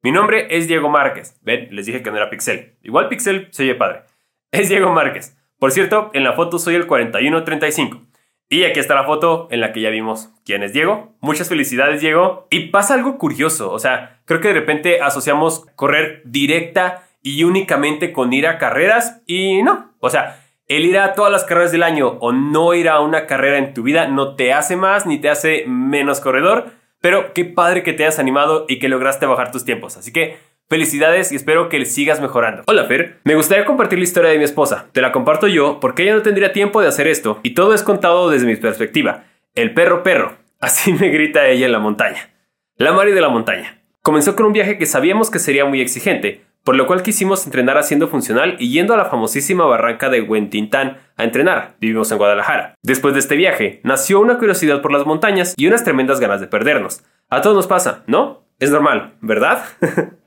Mi 0.02 0.12
nombre 0.12 0.46
es 0.50 0.68
Diego 0.68 0.90
Márquez. 0.90 1.40
Ven, 1.42 1.68
les 1.70 1.86
dije 1.86 2.02
que 2.02 2.10
no 2.10 2.18
era 2.18 2.28
Pixel. 2.28 2.76
Igual 2.82 3.08
Pixel 3.08 3.48
se 3.50 3.62
oye 3.62 3.76
padre. 3.76 4.02
Es 4.50 4.68
Diego 4.68 4.92
Márquez. 4.92 5.38
Por 5.58 5.72
cierto, 5.72 6.10
en 6.12 6.24
la 6.24 6.34
foto 6.34 6.58
soy 6.58 6.74
el 6.74 6.86
4135. 6.86 8.11
Y 8.52 8.64
aquí 8.64 8.80
está 8.80 8.94
la 8.94 9.04
foto 9.04 9.48
en 9.50 9.62
la 9.62 9.72
que 9.72 9.80
ya 9.80 9.88
vimos 9.88 10.28
quién 10.44 10.62
es 10.62 10.74
Diego. 10.74 11.14
Muchas 11.20 11.48
felicidades, 11.48 12.02
Diego. 12.02 12.48
Y 12.50 12.66
pasa 12.66 12.92
algo 12.92 13.16
curioso, 13.16 13.72
o 13.72 13.78
sea, 13.78 14.20
creo 14.26 14.42
que 14.42 14.48
de 14.48 14.54
repente 14.54 15.00
asociamos 15.00 15.64
correr 15.74 16.20
directa 16.26 17.04
y 17.22 17.44
únicamente 17.44 18.12
con 18.12 18.30
ir 18.34 18.46
a 18.46 18.58
carreras 18.58 19.22
y 19.26 19.62
no. 19.62 19.92
O 20.00 20.10
sea, 20.10 20.38
el 20.68 20.84
ir 20.84 20.98
a 20.98 21.14
todas 21.14 21.32
las 21.32 21.44
carreras 21.44 21.72
del 21.72 21.82
año 21.82 22.18
o 22.20 22.32
no 22.32 22.74
ir 22.74 22.90
a 22.90 23.00
una 23.00 23.24
carrera 23.24 23.56
en 23.56 23.72
tu 23.72 23.84
vida 23.84 24.06
no 24.08 24.36
te 24.36 24.52
hace 24.52 24.76
más 24.76 25.06
ni 25.06 25.18
te 25.18 25.30
hace 25.30 25.64
menos 25.66 26.20
corredor, 26.20 26.72
pero 27.00 27.32
qué 27.32 27.46
padre 27.46 27.82
que 27.82 27.94
te 27.94 28.04
hayas 28.04 28.18
animado 28.18 28.66
y 28.68 28.78
que 28.78 28.90
lograste 28.90 29.24
bajar 29.24 29.50
tus 29.50 29.64
tiempos. 29.64 29.96
Así 29.96 30.12
que 30.12 30.36
Felicidades 30.72 31.30
y 31.32 31.36
espero 31.36 31.68
que 31.68 31.84
sigas 31.84 32.22
mejorando. 32.22 32.62
Hola 32.66 32.84
Fer, 32.84 33.18
me 33.24 33.34
gustaría 33.34 33.66
compartir 33.66 33.98
la 33.98 34.04
historia 34.04 34.30
de 34.30 34.38
mi 34.38 34.44
esposa. 34.44 34.86
Te 34.92 35.02
la 35.02 35.12
comparto 35.12 35.46
yo 35.46 35.80
porque 35.80 36.02
ella 36.02 36.14
no 36.14 36.22
tendría 36.22 36.54
tiempo 36.54 36.80
de 36.80 36.88
hacer 36.88 37.08
esto 37.08 37.40
y 37.42 37.52
todo 37.52 37.74
es 37.74 37.82
contado 37.82 38.30
desde 38.30 38.46
mi 38.46 38.56
perspectiva. 38.56 39.24
El 39.54 39.74
perro 39.74 40.02
perro. 40.02 40.38
Así 40.60 40.94
me 40.94 41.10
grita 41.10 41.46
ella 41.46 41.66
en 41.66 41.72
la 41.72 41.78
montaña. 41.78 42.30
La 42.76 42.94
Mari 42.94 43.12
de 43.12 43.20
la 43.20 43.28
montaña. 43.28 43.82
Comenzó 44.00 44.34
con 44.34 44.46
un 44.46 44.54
viaje 44.54 44.78
que 44.78 44.86
sabíamos 44.86 45.30
que 45.30 45.40
sería 45.40 45.66
muy 45.66 45.82
exigente, 45.82 46.40
por 46.64 46.74
lo 46.74 46.86
cual 46.86 47.02
quisimos 47.02 47.44
entrenar 47.44 47.76
haciendo 47.76 48.08
funcional 48.08 48.56
y 48.58 48.72
yendo 48.72 48.94
a 48.94 48.96
la 48.96 49.10
famosísima 49.10 49.66
barranca 49.66 50.08
de 50.08 50.22
Huentintán 50.22 51.00
a 51.18 51.24
entrenar. 51.24 51.74
Vivimos 51.80 52.10
en 52.12 52.16
Guadalajara. 52.16 52.76
Después 52.82 53.12
de 53.12 53.20
este 53.20 53.36
viaje, 53.36 53.82
nació 53.84 54.20
una 54.20 54.38
curiosidad 54.38 54.80
por 54.80 54.90
las 54.90 55.04
montañas 55.04 55.52
y 55.54 55.66
unas 55.66 55.84
tremendas 55.84 56.18
ganas 56.18 56.40
de 56.40 56.46
perdernos. 56.46 57.02
A 57.28 57.42
todos 57.42 57.56
nos 57.56 57.66
pasa, 57.66 58.04
¿no? 58.06 58.46
Es 58.58 58.70
normal, 58.70 59.12
¿verdad? 59.20 59.64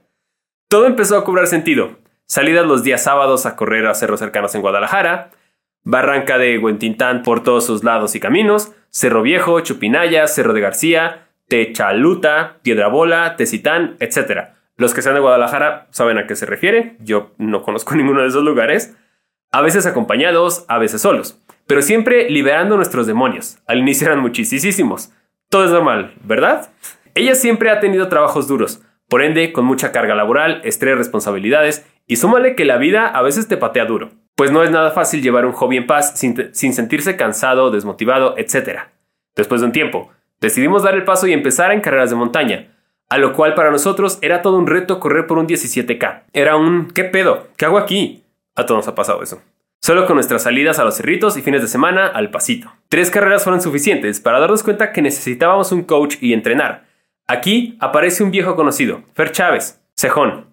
Todo 0.68 0.88
empezó 0.88 1.18
a 1.18 1.24
cobrar 1.24 1.48
sentido. 1.48 2.00
Salidas 2.26 2.66
los 2.66 2.84
días 2.84 3.04
sábados 3.04 3.46
a 3.46 3.56
correr 3.56 3.86
a 3.86 3.94
cerros 3.94 4.20
cercanos 4.20 4.56
en 4.56 4.62
Guadalajara, 4.62 5.32
Barranca 5.84 6.40
de 6.40 6.58
Huentintán 6.58 7.22
por 7.22 7.44
todos 7.44 7.66
sus 7.66 7.84
lados 7.84 8.16
y 8.16 8.20
caminos, 8.20 8.72
Cerro 8.90 9.22
Viejo, 9.22 9.60
Chupinaya, 9.60 10.28
Cerro 10.28 10.54
de 10.54 10.62
García, 10.62 11.28
Techaluta, 11.48 12.58
Piedra 12.64 12.88
Bola, 12.88 13.36
Tecitán, 13.36 13.96
etc. 14.00 14.50
Los 14.78 14.96
que 14.96 15.04
sean 15.04 15.14
de 15.14 15.22
Guadalajara 15.22 15.88
saben 15.92 16.18
a 16.18 16.26
qué 16.26 16.36
se 16.36 16.48
refiere, 16.48 16.96
yo 17.00 17.32
no 17.38 17.62
conozco 17.62 17.94
ninguno 17.96 18.22
de 18.22 18.30
esos 18.30 18.44
lugares, 18.44 18.98
a 19.52 19.62
veces 19.62 19.86
acompañados, 19.86 20.66
a 20.68 20.80
veces 20.80 21.02
solos, 21.02 21.40
pero 21.68 21.84
siempre 21.84 22.30
liberando 22.30 22.76
nuestros 22.76 23.06
demonios. 23.06 23.60
Al 23.68 23.80
inicio 23.80 24.08
eran 24.08 24.20
muchísimos. 24.20 25.12
Todo 25.50 25.66
es 25.66 25.72
normal, 25.72 26.16
¿verdad? 26.24 26.70
Ella 27.14 27.36
siempre 27.36 27.70
ha 27.70 27.80
tenido 27.80 28.10
trabajos 28.10 28.48
duros, 28.48 28.82
por 29.16 29.24
ende 29.24 29.54
con 29.54 29.64
mucha 29.64 29.94
carga 29.94 30.14
laboral, 30.14 30.60
estrés, 30.66 30.98
responsabilidades, 30.98 31.86
y 32.06 32.18
súmale 32.18 32.54
que 32.54 32.66
la 32.66 32.76
vida 32.76 33.08
a 33.08 33.22
veces 33.22 33.48
te 33.48 33.56
patea 33.56 33.86
duro, 33.86 34.12
pues 34.36 34.52
no 34.52 34.62
es 34.62 34.72
nada 34.72 34.92
fácil 34.92 35.22
llevar 35.22 35.46
un 35.46 35.54
hobby 35.54 35.78
en 35.78 35.88
paz 35.88 36.20
sin, 36.20 36.54
sin 36.54 36.74
sentirse 36.74 37.16
cansado, 37.16 37.72
desmotivado, 37.72 38.34
etc. 38.38 38.90
Después 39.34 39.62
de 39.62 39.68
un 39.68 39.72
tiempo, 39.72 40.12
decidimos 40.42 40.84
dar 40.84 40.96
el 40.96 41.06
paso 41.06 41.28
y 41.28 41.32
empezar 41.32 41.72
en 41.72 41.80
carreras 41.80 42.10
de 42.10 42.18
montaña, 42.18 42.76
a 43.08 43.18
lo 43.18 43.32
cual 43.32 43.54
para 43.54 43.72
nosotros 43.72 44.20
era 44.22 44.42
todo 44.42 44.58
un 44.58 44.68
reto 44.68 45.00
correr 45.00 45.28
por 45.28 45.38
un 45.38 45.48
17K. 45.48 46.24
Era 46.34 46.58
un 46.58 46.92
¿qué 46.92 47.06
pedo? 47.06 47.48
¿Qué 47.56 47.64
hago 47.64 47.78
aquí? 47.78 48.26
A 48.54 48.66
todos 48.66 48.80
nos 48.80 48.88
ha 48.90 48.96
pasado 48.96 49.24
eso. 49.24 49.42
Solo 49.82 50.08
con 50.08 50.16
nuestras 50.16 50.44
salidas 50.44 50.78
a 50.78 50.84
los 50.84 50.98
cerritos 50.98 51.38
y 51.38 51.42
fines 51.42 51.62
de 51.62 51.70
semana 51.70 52.06
al 52.06 52.32
pasito. 52.32 52.70
Tres 52.90 53.10
carreras 53.12 53.46
fueron 53.46 53.62
suficientes 53.62 54.20
para 54.20 54.42
darnos 54.42 54.62
cuenta 54.62 54.92
que 54.92 55.02
necesitábamos 55.02 55.72
un 55.72 55.84
coach 55.84 56.18
y 56.20 56.34
entrenar. 56.34 56.94
Aquí 57.28 57.78
aparece 57.80 58.24
un 58.24 58.32
viejo 58.32 58.56
conocido, 58.56 59.04
Fer 59.14 59.32
Chávez, 59.32 59.82
Cejón, 59.96 60.48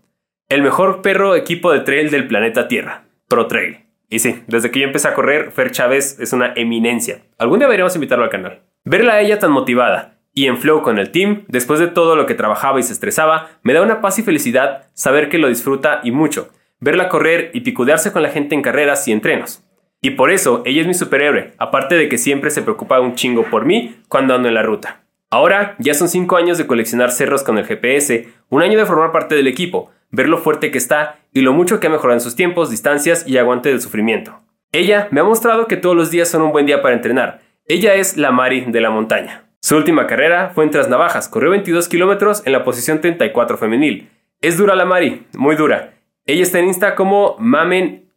el 0.48 0.62
mejor 0.62 1.02
perro 1.02 1.34
equipo 1.34 1.72
de 1.72 1.80
trail 1.80 2.10
del 2.10 2.26
planeta 2.26 2.68
Tierra, 2.68 3.04
Pro 3.28 3.46
Trail. 3.46 3.80
Y 4.08 4.18
sí, 4.18 4.42
desde 4.46 4.70
que 4.70 4.80
yo 4.80 4.86
empecé 4.86 5.08
a 5.08 5.14
correr, 5.14 5.52
Fer 5.52 5.70
Chávez 5.70 6.18
es 6.20 6.32
una 6.32 6.52
eminencia. 6.56 7.22
Algún 7.38 7.58
día 7.58 7.66
deberíamos 7.66 7.94
invitarlo 7.94 8.24
al 8.24 8.30
canal. 8.30 8.60
Verla 8.84 9.14
a 9.14 9.20
ella 9.20 9.38
tan 9.38 9.52
motivada 9.52 10.18
y 10.34 10.46
en 10.46 10.58
flow 10.58 10.82
con 10.82 10.98
el 10.98 11.10
team, 11.10 11.44
después 11.48 11.78
de 11.78 11.88
todo 11.88 12.16
lo 12.16 12.26
que 12.26 12.34
trabajaba 12.34 12.80
y 12.80 12.82
se 12.82 12.92
estresaba, 12.92 13.50
me 13.62 13.74
da 13.74 13.82
una 13.82 14.00
paz 14.00 14.18
y 14.18 14.22
felicidad 14.22 14.86
saber 14.94 15.28
que 15.28 15.38
lo 15.38 15.48
disfruta 15.48 16.00
y 16.02 16.10
mucho 16.10 16.50
verla 16.82 17.08
correr 17.08 17.52
y 17.54 17.60
picudearse 17.60 18.12
con 18.12 18.22
la 18.22 18.30
gente 18.30 18.56
en 18.56 18.62
carreras 18.62 19.06
y 19.06 19.12
entrenos. 19.12 19.62
Y 20.00 20.10
por 20.10 20.32
eso 20.32 20.62
ella 20.66 20.80
es 20.80 20.88
mi 20.88 20.94
superhéroe, 20.94 21.52
aparte 21.58 21.94
de 21.94 22.08
que 22.08 22.18
siempre 22.18 22.50
se 22.50 22.62
preocupa 22.62 23.00
un 23.00 23.14
chingo 23.14 23.44
por 23.44 23.64
mí 23.64 23.94
cuando 24.08 24.34
ando 24.34 24.48
en 24.48 24.54
la 24.54 24.64
ruta. 24.64 25.01
Ahora 25.32 25.76
ya 25.78 25.94
son 25.94 26.10
5 26.10 26.36
años 26.36 26.58
de 26.58 26.66
coleccionar 26.66 27.10
cerros 27.10 27.42
con 27.42 27.56
el 27.56 27.64
GPS, 27.64 28.28
un 28.50 28.60
año 28.60 28.78
de 28.78 28.84
formar 28.84 29.12
parte 29.12 29.34
del 29.34 29.46
equipo, 29.46 29.90
ver 30.10 30.28
lo 30.28 30.36
fuerte 30.36 30.70
que 30.70 30.76
está 30.76 31.20
y 31.32 31.40
lo 31.40 31.54
mucho 31.54 31.80
que 31.80 31.86
ha 31.86 31.90
mejorado 31.90 32.18
en 32.18 32.20
sus 32.20 32.36
tiempos, 32.36 32.68
distancias 32.68 33.26
y 33.26 33.38
aguante 33.38 33.70
del 33.70 33.80
sufrimiento. 33.80 34.40
Ella 34.72 35.08
me 35.10 35.20
ha 35.20 35.24
mostrado 35.24 35.66
que 35.68 35.78
todos 35.78 35.96
los 35.96 36.10
días 36.10 36.28
son 36.28 36.42
un 36.42 36.52
buen 36.52 36.66
día 36.66 36.82
para 36.82 36.94
entrenar. 36.94 37.40
Ella 37.64 37.94
es 37.94 38.18
la 38.18 38.30
Mari 38.30 38.66
de 38.68 38.82
la 38.82 38.90
montaña. 38.90 39.44
Su 39.60 39.74
última 39.76 40.06
carrera 40.06 40.50
fue 40.54 40.64
en 40.64 40.70
Trasnavajas, 40.70 41.30
corrió 41.30 41.48
22 41.52 41.88
kilómetros 41.88 42.42
en 42.44 42.52
la 42.52 42.62
posición 42.62 43.00
34 43.00 43.56
femenil. 43.56 44.10
Es 44.42 44.58
dura 44.58 44.76
la 44.76 44.84
Mari, 44.84 45.26
muy 45.32 45.56
dura, 45.56 45.94
ella 46.26 46.42
está 46.42 46.58
en 46.58 46.66
Insta 46.66 46.94
como 46.94 47.36
Mamen 47.38 48.10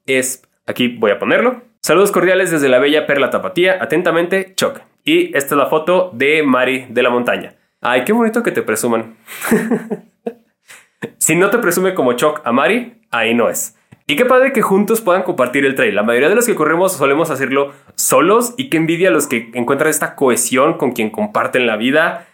Aquí 0.68 0.98
voy 0.98 1.12
a 1.12 1.20
ponerlo. 1.20 1.62
Saludos 1.82 2.12
cordiales 2.12 2.52
desde 2.52 2.68
la 2.68 2.80
bella 2.80 3.08
Perla 3.08 3.30
Tapatía. 3.30 3.78
Atentamente, 3.80 4.54
Choc. 4.56 4.82
Y 5.06 5.38
esta 5.38 5.54
es 5.54 5.60
la 5.60 5.68
foto 5.68 6.10
de 6.14 6.42
Mari 6.42 6.88
de 6.90 7.04
la 7.04 7.12
montaña. 7.12 7.54
Ay, 7.80 8.04
qué 8.04 8.12
bonito 8.12 8.42
que 8.42 8.52
te 8.52 8.64
presuman. 8.64 9.16
si 11.20 11.36
no 11.36 11.52
te 11.52 11.60
presume 11.60 11.94
como 11.94 12.14
Choc 12.14 12.42
a 12.44 12.52
Mari, 12.52 13.04
ahí 13.12 13.36
no 13.36 13.48
es. 13.48 13.78
Y 14.08 14.16
qué 14.16 14.26
padre 14.26 14.52
que 14.52 14.64
juntos 14.64 15.02
puedan 15.02 15.22
compartir 15.22 15.64
el 15.64 15.76
trail. 15.76 15.94
La 15.94 16.02
mayoría 16.02 16.30
de 16.30 16.36
los 16.36 16.48
que 16.48 16.56
corremos 16.56 16.94
solemos 16.94 17.30
hacerlo 17.30 17.72
solos 17.94 18.56
y 18.58 18.70
qué 18.70 18.78
envidia 18.78 19.12
los 19.12 19.28
que 19.28 19.52
encuentran 19.54 19.92
esta 19.92 20.16
cohesión 20.16 20.78
con 20.78 20.92
quien 20.92 21.12
comparten 21.12 21.68
la 21.68 21.78
vida. 21.78 22.26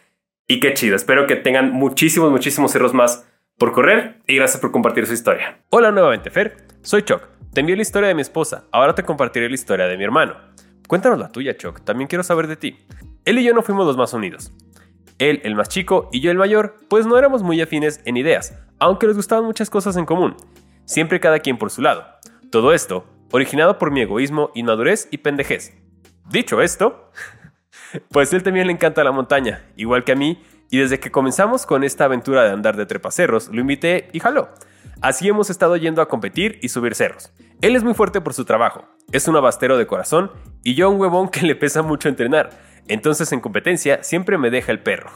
Y 0.47 0.61
qué 0.61 0.73
chido. 0.73 0.95
Espero 0.95 1.27
que 1.27 1.35
tengan 1.35 1.71
muchísimos, 1.71 2.31
muchísimos 2.31 2.71
cerros 2.71 2.93
más 2.93 3.27
por 3.57 3.73
correr 3.73 4.21
y 4.27 4.37
gracias 4.37 4.61
por 4.61 4.71
compartir 4.71 5.05
su 5.07 5.13
historia. 5.13 5.59
Hola 5.69 5.91
nuevamente, 5.91 6.29
Fer. 6.29 6.55
Soy 6.83 7.03
Choc. 7.03 7.27
Te 7.53 7.59
envié 7.59 7.75
la 7.75 7.81
historia 7.81 8.07
de 8.07 8.15
mi 8.15 8.21
esposa. 8.21 8.63
Ahora 8.71 8.95
te 8.95 9.03
compartiré 9.03 9.49
la 9.49 9.55
historia 9.55 9.87
de 9.87 9.97
mi 9.97 10.05
hermano. 10.05 10.35
Cuéntanos 10.87 11.19
la 11.19 11.31
tuya, 11.31 11.55
Choc. 11.57 11.81
También 11.81 12.07
quiero 12.07 12.23
saber 12.23 12.47
de 12.47 12.55
ti. 12.55 12.77
Él 13.25 13.39
y 13.39 13.43
yo 13.43 13.53
no 13.53 13.61
fuimos 13.61 13.85
los 13.85 13.97
más 13.97 14.13
unidos. 14.13 14.51
Él, 15.19 15.41
el 15.43 15.55
más 15.55 15.69
chico, 15.69 16.09
y 16.11 16.19
yo, 16.19 16.31
el 16.31 16.37
mayor, 16.37 16.77
pues 16.89 17.05
no 17.05 17.17
éramos 17.17 17.43
muy 17.43 17.61
afines 17.61 18.01
en 18.05 18.17
ideas, 18.17 18.57
aunque 18.79 19.05
nos 19.05 19.15
gustaban 19.15 19.45
muchas 19.45 19.69
cosas 19.69 19.95
en 19.95 20.05
común. 20.05 20.35
Siempre 20.85 21.19
cada 21.19 21.39
quien 21.39 21.57
por 21.59 21.69
su 21.69 21.81
lado. 21.81 22.05
Todo 22.49 22.73
esto, 22.73 23.05
originado 23.31 23.77
por 23.77 23.91
mi 23.91 24.01
egoísmo, 24.01 24.51
inmadurez 24.55 25.07
y 25.11 25.19
pendejez. 25.19 25.73
Dicho 26.29 26.61
esto, 26.61 27.11
pues 28.09 28.33
él 28.33 28.41
también 28.41 28.65
le 28.65 28.73
encanta 28.73 29.03
la 29.03 29.11
montaña, 29.11 29.63
igual 29.75 30.03
que 30.03 30.13
a 30.13 30.15
mí, 30.15 30.41
y 30.71 30.79
desde 30.79 30.99
que 30.99 31.11
comenzamos 31.11 31.65
con 31.65 31.83
esta 31.83 32.05
aventura 32.05 32.43
de 32.43 32.51
andar 32.51 32.75
de 32.75 32.85
trepacerros, 32.85 33.49
lo 33.49 33.61
invité 33.61 34.09
y 34.13 34.19
jaló. 34.19 34.49
Así 35.01 35.27
hemos 35.27 35.49
estado 35.49 35.75
yendo 35.77 36.03
a 36.03 36.07
competir 36.07 36.59
y 36.61 36.69
subir 36.69 36.93
cerros. 36.93 37.33
Él 37.61 37.75
es 37.75 37.83
muy 37.83 37.95
fuerte 37.95 38.21
por 38.21 38.35
su 38.35 38.45
trabajo, 38.45 38.85
es 39.11 39.27
un 39.27 39.35
abastero 39.35 39.79
de 39.79 39.87
corazón 39.87 40.31
y 40.63 40.75
yo 40.75 40.91
un 40.91 41.01
huevón 41.01 41.29
que 41.29 41.41
le 41.41 41.55
pesa 41.55 41.81
mucho 41.81 42.07
entrenar. 42.07 42.51
Entonces 42.87 43.31
en 43.31 43.41
competencia 43.41 44.03
siempre 44.03 44.37
me 44.37 44.51
deja 44.51 44.71
el 44.71 44.83
perro. 44.83 45.09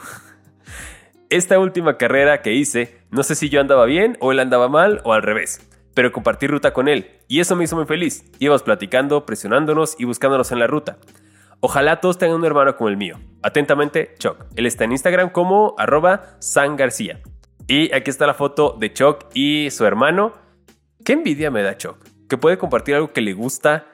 Esta 1.30 1.60
última 1.60 1.98
carrera 1.98 2.42
que 2.42 2.52
hice, 2.52 2.98
no 3.10 3.22
sé 3.22 3.36
si 3.36 3.48
yo 3.48 3.60
andaba 3.60 3.84
bien 3.84 4.16
o 4.20 4.32
él 4.32 4.40
andaba 4.40 4.68
mal 4.68 5.00
o 5.04 5.12
al 5.12 5.22
revés, 5.22 5.60
pero 5.94 6.10
compartí 6.10 6.48
ruta 6.48 6.72
con 6.72 6.88
él 6.88 7.20
y 7.28 7.38
eso 7.38 7.54
me 7.54 7.62
hizo 7.62 7.76
muy 7.76 7.86
feliz. 7.86 8.24
Íbamos 8.40 8.64
platicando, 8.64 9.24
presionándonos 9.24 9.94
y 10.00 10.04
buscándonos 10.04 10.50
en 10.50 10.58
la 10.58 10.66
ruta. 10.66 10.98
Ojalá 11.60 12.00
todos 12.00 12.18
tengan 12.18 12.38
un 12.38 12.44
hermano 12.44 12.76
como 12.76 12.88
el 12.88 12.96
mío. 12.96 13.20
Atentamente, 13.42 14.14
Choc. 14.18 14.46
Él 14.56 14.66
está 14.66 14.82
en 14.82 14.92
Instagram 14.92 15.30
como 15.30 15.76
arroba 15.78 16.36
San 16.40 16.76
García. 16.76 17.20
Y 17.68 17.92
aquí 17.92 18.10
está 18.10 18.26
la 18.26 18.34
foto 18.34 18.76
de 18.78 18.92
Choc 18.92 19.26
y 19.34 19.70
su 19.70 19.84
hermano. 19.84 20.34
Qué 21.04 21.14
envidia 21.14 21.50
me 21.50 21.62
da 21.62 21.76
Choc, 21.76 21.98
que 22.28 22.38
puede 22.38 22.58
compartir 22.58 22.94
algo 22.94 23.12
que 23.12 23.20
le 23.20 23.32
gusta 23.32 23.86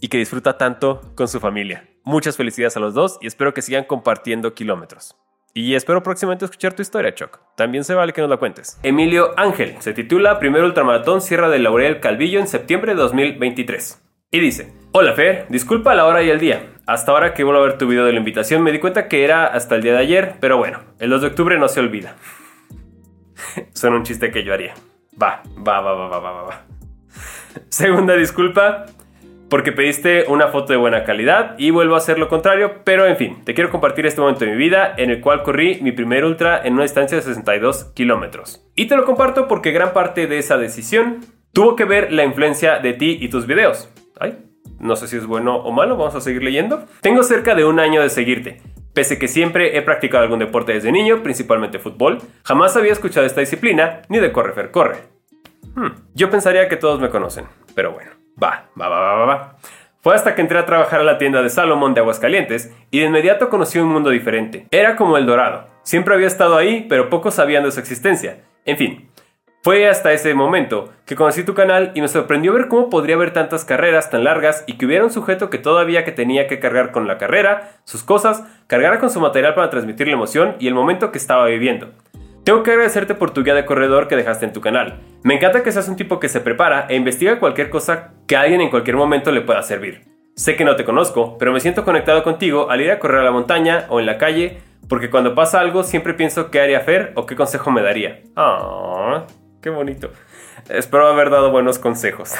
y 0.00 0.08
que 0.08 0.16
disfruta 0.16 0.56
tanto 0.56 1.12
con 1.14 1.28
su 1.28 1.38
familia. 1.38 1.86
Muchas 2.02 2.38
felicidades 2.38 2.78
a 2.78 2.80
los 2.80 2.94
dos 2.94 3.18
y 3.20 3.26
espero 3.26 3.52
que 3.52 3.60
sigan 3.60 3.84
compartiendo 3.84 4.54
kilómetros. 4.54 5.16
Y 5.52 5.74
espero 5.74 6.02
próximamente 6.02 6.46
escuchar 6.46 6.72
tu 6.72 6.80
historia, 6.80 7.14
Choc. 7.14 7.40
También 7.56 7.84
se 7.84 7.92
vale 7.92 8.14
que 8.14 8.22
nos 8.22 8.30
la 8.30 8.38
cuentes. 8.38 8.80
Emilio 8.82 9.34
Ángel 9.36 9.76
se 9.80 9.92
titula 9.92 10.38
Primer 10.38 10.62
Ultramaratón 10.64 11.20
Sierra 11.20 11.50
del 11.50 11.64
Laurel 11.64 12.00
Calvillo 12.00 12.40
en 12.40 12.48
septiembre 12.48 12.94
de 12.94 13.02
2023. 13.02 14.02
Y 14.30 14.40
dice, 14.40 14.72
Hola 14.92 15.12
Fer, 15.12 15.44
disculpa 15.50 15.94
la 15.94 16.06
hora 16.06 16.22
y 16.22 16.30
el 16.30 16.40
día. 16.40 16.72
Hasta 16.86 17.12
ahora 17.12 17.34
que 17.34 17.44
vuelvo 17.44 17.60
a 17.60 17.66
ver 17.66 17.76
tu 17.76 17.86
video 17.86 18.06
de 18.06 18.12
la 18.12 18.18
invitación 18.18 18.62
me 18.62 18.72
di 18.72 18.78
cuenta 18.78 19.08
que 19.08 19.24
era 19.24 19.46
hasta 19.46 19.74
el 19.74 19.82
día 19.82 19.92
de 19.92 19.98
ayer, 19.98 20.36
pero 20.40 20.56
bueno, 20.56 20.80
el 20.98 21.10
2 21.10 21.20
de 21.20 21.26
octubre 21.26 21.58
no 21.58 21.68
se 21.68 21.80
olvida. 21.80 22.16
Suena 23.72 23.96
un 23.96 24.02
chiste 24.02 24.30
que 24.30 24.44
yo 24.44 24.52
haría. 24.52 24.74
Va, 25.20 25.42
va, 25.56 25.80
va, 25.80 25.92
va, 25.94 26.08
va, 26.08 26.18
va, 26.18 26.42
va. 26.42 26.64
Segunda 27.68 28.16
disculpa, 28.16 28.86
porque 29.50 29.72
pediste 29.72 30.24
una 30.28 30.48
foto 30.48 30.72
de 30.72 30.78
buena 30.78 31.04
calidad 31.04 31.56
y 31.58 31.70
vuelvo 31.70 31.96
a 31.96 31.98
hacer 31.98 32.18
lo 32.18 32.28
contrario, 32.28 32.84
pero 32.84 33.06
en 33.06 33.16
fin, 33.16 33.44
te 33.44 33.52
quiero 33.52 33.70
compartir 33.70 34.06
este 34.06 34.20
momento 34.20 34.44
de 34.44 34.52
mi 34.52 34.56
vida 34.56 34.94
en 34.96 35.10
el 35.10 35.20
cual 35.20 35.42
corrí 35.42 35.80
mi 35.82 35.92
primer 35.92 36.24
ultra 36.24 36.60
en 36.64 36.74
una 36.74 36.84
distancia 36.84 37.16
de 37.16 37.22
62 37.22 37.92
kilómetros. 37.94 38.64
Y 38.76 38.86
te 38.86 38.96
lo 38.96 39.04
comparto 39.04 39.48
porque 39.48 39.72
gran 39.72 39.92
parte 39.92 40.26
de 40.26 40.38
esa 40.38 40.56
decisión 40.56 41.20
tuvo 41.52 41.76
que 41.76 41.84
ver 41.84 42.12
la 42.12 42.24
influencia 42.24 42.78
de 42.78 42.92
ti 42.92 43.18
y 43.20 43.28
tus 43.28 43.46
videos. 43.46 43.90
Ay, 44.18 44.38
no 44.78 44.96
sé 44.96 45.08
si 45.08 45.16
es 45.16 45.26
bueno 45.26 45.56
o 45.56 45.72
malo, 45.72 45.96
vamos 45.96 46.14
a 46.14 46.20
seguir 46.20 46.42
leyendo. 46.42 46.84
Tengo 47.02 47.22
cerca 47.22 47.54
de 47.54 47.64
un 47.64 47.80
año 47.80 48.00
de 48.02 48.08
seguirte. 48.08 48.62
Pese 48.92 49.18
que 49.18 49.28
siempre 49.28 49.76
he 49.76 49.82
practicado 49.82 50.24
algún 50.24 50.40
deporte 50.40 50.72
desde 50.72 50.90
niño, 50.90 51.22
principalmente 51.22 51.78
fútbol, 51.78 52.18
jamás 52.44 52.76
había 52.76 52.92
escuchado 52.92 53.26
esta 53.26 53.40
disciplina 53.40 54.02
ni 54.08 54.18
de 54.18 54.32
corre 54.32 54.52
fer 54.52 54.70
corre. 54.70 54.98
Hmm, 55.74 55.92
yo 56.14 56.30
pensaría 56.30 56.68
que 56.68 56.76
todos 56.76 57.00
me 57.00 57.10
conocen, 57.10 57.46
pero 57.74 57.92
bueno, 57.92 58.10
va, 58.42 58.68
va, 58.80 58.88
va, 58.88 59.14
va, 59.14 59.24
va. 59.26 59.56
Fue 60.02 60.14
hasta 60.14 60.34
que 60.34 60.40
entré 60.40 60.58
a 60.58 60.64
trabajar 60.64 61.00
a 61.00 61.04
la 61.04 61.18
tienda 61.18 61.42
de 61.42 61.50
Salomón 61.50 61.92
de 61.92 62.00
Aguascalientes 62.00 62.74
y 62.90 63.00
de 63.00 63.06
inmediato 63.06 63.50
conocí 63.50 63.78
un 63.78 63.88
mundo 63.88 64.08
diferente. 64.08 64.66
Era 64.70 64.96
como 64.96 65.18
el 65.18 65.26
dorado. 65.26 65.66
Siempre 65.82 66.14
había 66.14 66.26
estado 66.26 66.56
ahí, 66.56 66.86
pero 66.88 67.10
pocos 67.10 67.34
sabían 67.34 67.64
de 67.64 67.70
su 67.70 67.80
existencia. 67.80 68.40
En 68.64 68.78
fin, 68.78 69.09
fue 69.62 69.86
hasta 69.86 70.14
ese 70.14 70.32
momento 70.32 70.88
que 71.04 71.16
conocí 71.16 71.44
tu 71.44 71.52
canal 71.52 71.92
y 71.94 72.00
me 72.00 72.08
sorprendió 72.08 72.54
ver 72.54 72.68
cómo 72.68 72.88
podría 72.88 73.16
haber 73.16 73.34
tantas 73.34 73.66
carreras 73.66 74.08
tan 74.08 74.24
largas 74.24 74.64
y 74.66 74.78
que 74.78 74.86
hubiera 74.86 75.04
un 75.04 75.10
sujeto 75.10 75.50
que 75.50 75.58
todavía 75.58 76.02
que 76.02 76.12
tenía 76.12 76.46
que 76.46 76.58
cargar 76.58 76.92
con 76.92 77.06
la 77.06 77.18
carrera, 77.18 77.72
sus 77.84 78.02
cosas, 78.02 78.42
cargara 78.68 78.98
con 78.98 79.10
su 79.10 79.20
material 79.20 79.54
para 79.54 79.68
transmitir 79.68 80.06
la 80.06 80.14
emoción 80.14 80.56
y 80.60 80.66
el 80.66 80.72
momento 80.72 81.12
que 81.12 81.18
estaba 81.18 81.44
viviendo. 81.44 81.90
Tengo 82.42 82.62
que 82.62 82.70
agradecerte 82.70 83.14
por 83.14 83.32
tu 83.32 83.44
guía 83.44 83.54
de 83.54 83.66
corredor 83.66 84.08
que 84.08 84.16
dejaste 84.16 84.46
en 84.46 84.54
tu 84.54 84.62
canal. 84.62 85.00
Me 85.22 85.34
encanta 85.34 85.62
que 85.62 85.72
seas 85.72 85.88
un 85.88 85.96
tipo 85.96 86.20
que 86.20 86.30
se 86.30 86.40
prepara 86.40 86.86
e 86.88 86.96
investiga 86.96 87.38
cualquier 87.38 87.68
cosa 87.68 88.14
que 88.26 88.36
alguien 88.36 88.62
en 88.62 88.70
cualquier 88.70 88.96
momento 88.96 89.30
le 89.30 89.42
pueda 89.42 89.62
servir. 89.62 90.06
Sé 90.36 90.56
que 90.56 90.64
no 90.64 90.74
te 90.74 90.84
conozco, 90.84 91.36
pero 91.36 91.52
me 91.52 91.60
siento 91.60 91.84
conectado 91.84 92.22
contigo 92.22 92.70
al 92.70 92.80
ir 92.80 92.90
a 92.90 92.98
correr 92.98 93.20
a 93.20 93.24
la 93.24 93.30
montaña 93.30 93.84
o 93.90 94.00
en 94.00 94.06
la 94.06 94.16
calle, 94.16 94.62
porque 94.88 95.10
cuando 95.10 95.34
pasa 95.34 95.60
algo 95.60 95.82
siempre 95.82 96.14
pienso 96.14 96.50
qué 96.50 96.62
haría 96.62 96.78
hacer 96.78 97.12
o 97.14 97.26
qué 97.26 97.36
consejo 97.36 97.70
me 97.70 97.82
daría. 97.82 98.22
Ah. 98.36 99.26
Qué 99.60 99.70
bonito. 99.70 100.10
Espero 100.68 101.06
haber 101.06 101.30
dado 101.30 101.50
buenos 101.50 101.78
consejos. 101.78 102.34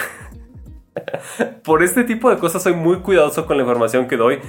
Por 1.64 1.82
este 1.82 2.04
tipo 2.04 2.30
de 2.30 2.38
cosas 2.38 2.62
soy 2.62 2.74
muy 2.74 3.00
cuidadoso 3.00 3.46
con 3.46 3.56
la 3.56 3.62
información 3.62 4.08
que 4.08 4.16
doy 4.16 4.40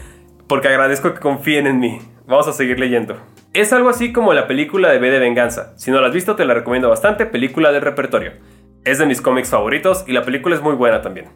porque 0.48 0.68
agradezco 0.68 1.14
que 1.14 1.20
confíen 1.22 1.66
en 1.66 1.80
mí. 1.80 2.00
Vamos 2.26 2.48
a 2.48 2.52
seguir 2.54 2.78
leyendo. 2.78 3.18
Es 3.54 3.72
algo 3.72 3.88
así 3.88 4.12
como 4.12 4.34
la 4.34 4.48
película 4.48 4.90
de 4.90 5.00
B 5.00 5.10
de 5.10 5.20
Venganza. 5.20 5.74
Si 5.78 5.92
no 5.92 6.02
la 6.02 6.08
has 6.08 6.14
visto, 6.14 6.36
te 6.36 6.44
la 6.44 6.54
recomiendo 6.54 6.90
bastante. 6.90 7.26
Película 7.26 7.72
del 7.72 7.82
repertorio. 7.82 8.34
Es 8.84 9.00
de 9.00 9.06
mis 9.06 9.22
cómics 9.22 9.50
favoritos 9.50 10.04
y 10.08 10.12
la 10.12 10.24
película 10.24 10.56
es 10.56 10.62
muy 10.62 10.76
buena 10.76 11.02
también. 11.02 11.30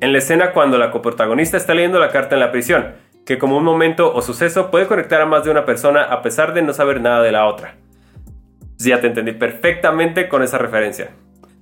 En 0.00 0.12
la 0.12 0.18
escena 0.18 0.52
cuando 0.52 0.76
la 0.76 0.90
coprotagonista 0.90 1.56
está 1.56 1.74
leyendo 1.74 2.00
la 2.00 2.10
carta 2.10 2.34
en 2.34 2.40
la 2.40 2.50
prisión, 2.50 2.94
que 3.24 3.38
como 3.38 3.56
un 3.56 3.64
momento 3.64 4.12
o 4.12 4.22
suceso 4.22 4.70
puede 4.70 4.86
conectar 4.86 5.20
a 5.20 5.26
más 5.26 5.44
de 5.44 5.50
una 5.50 5.64
persona 5.64 6.02
a 6.02 6.20
pesar 6.22 6.52
de 6.52 6.62
no 6.62 6.72
saber 6.72 7.00
nada 7.00 7.22
de 7.22 7.32
la 7.32 7.46
otra. 7.46 7.76
Ya 8.78 9.00
te 9.00 9.06
entendí 9.06 9.32
perfectamente 9.32 10.28
con 10.28 10.42
esa 10.42 10.58
referencia. 10.58 11.10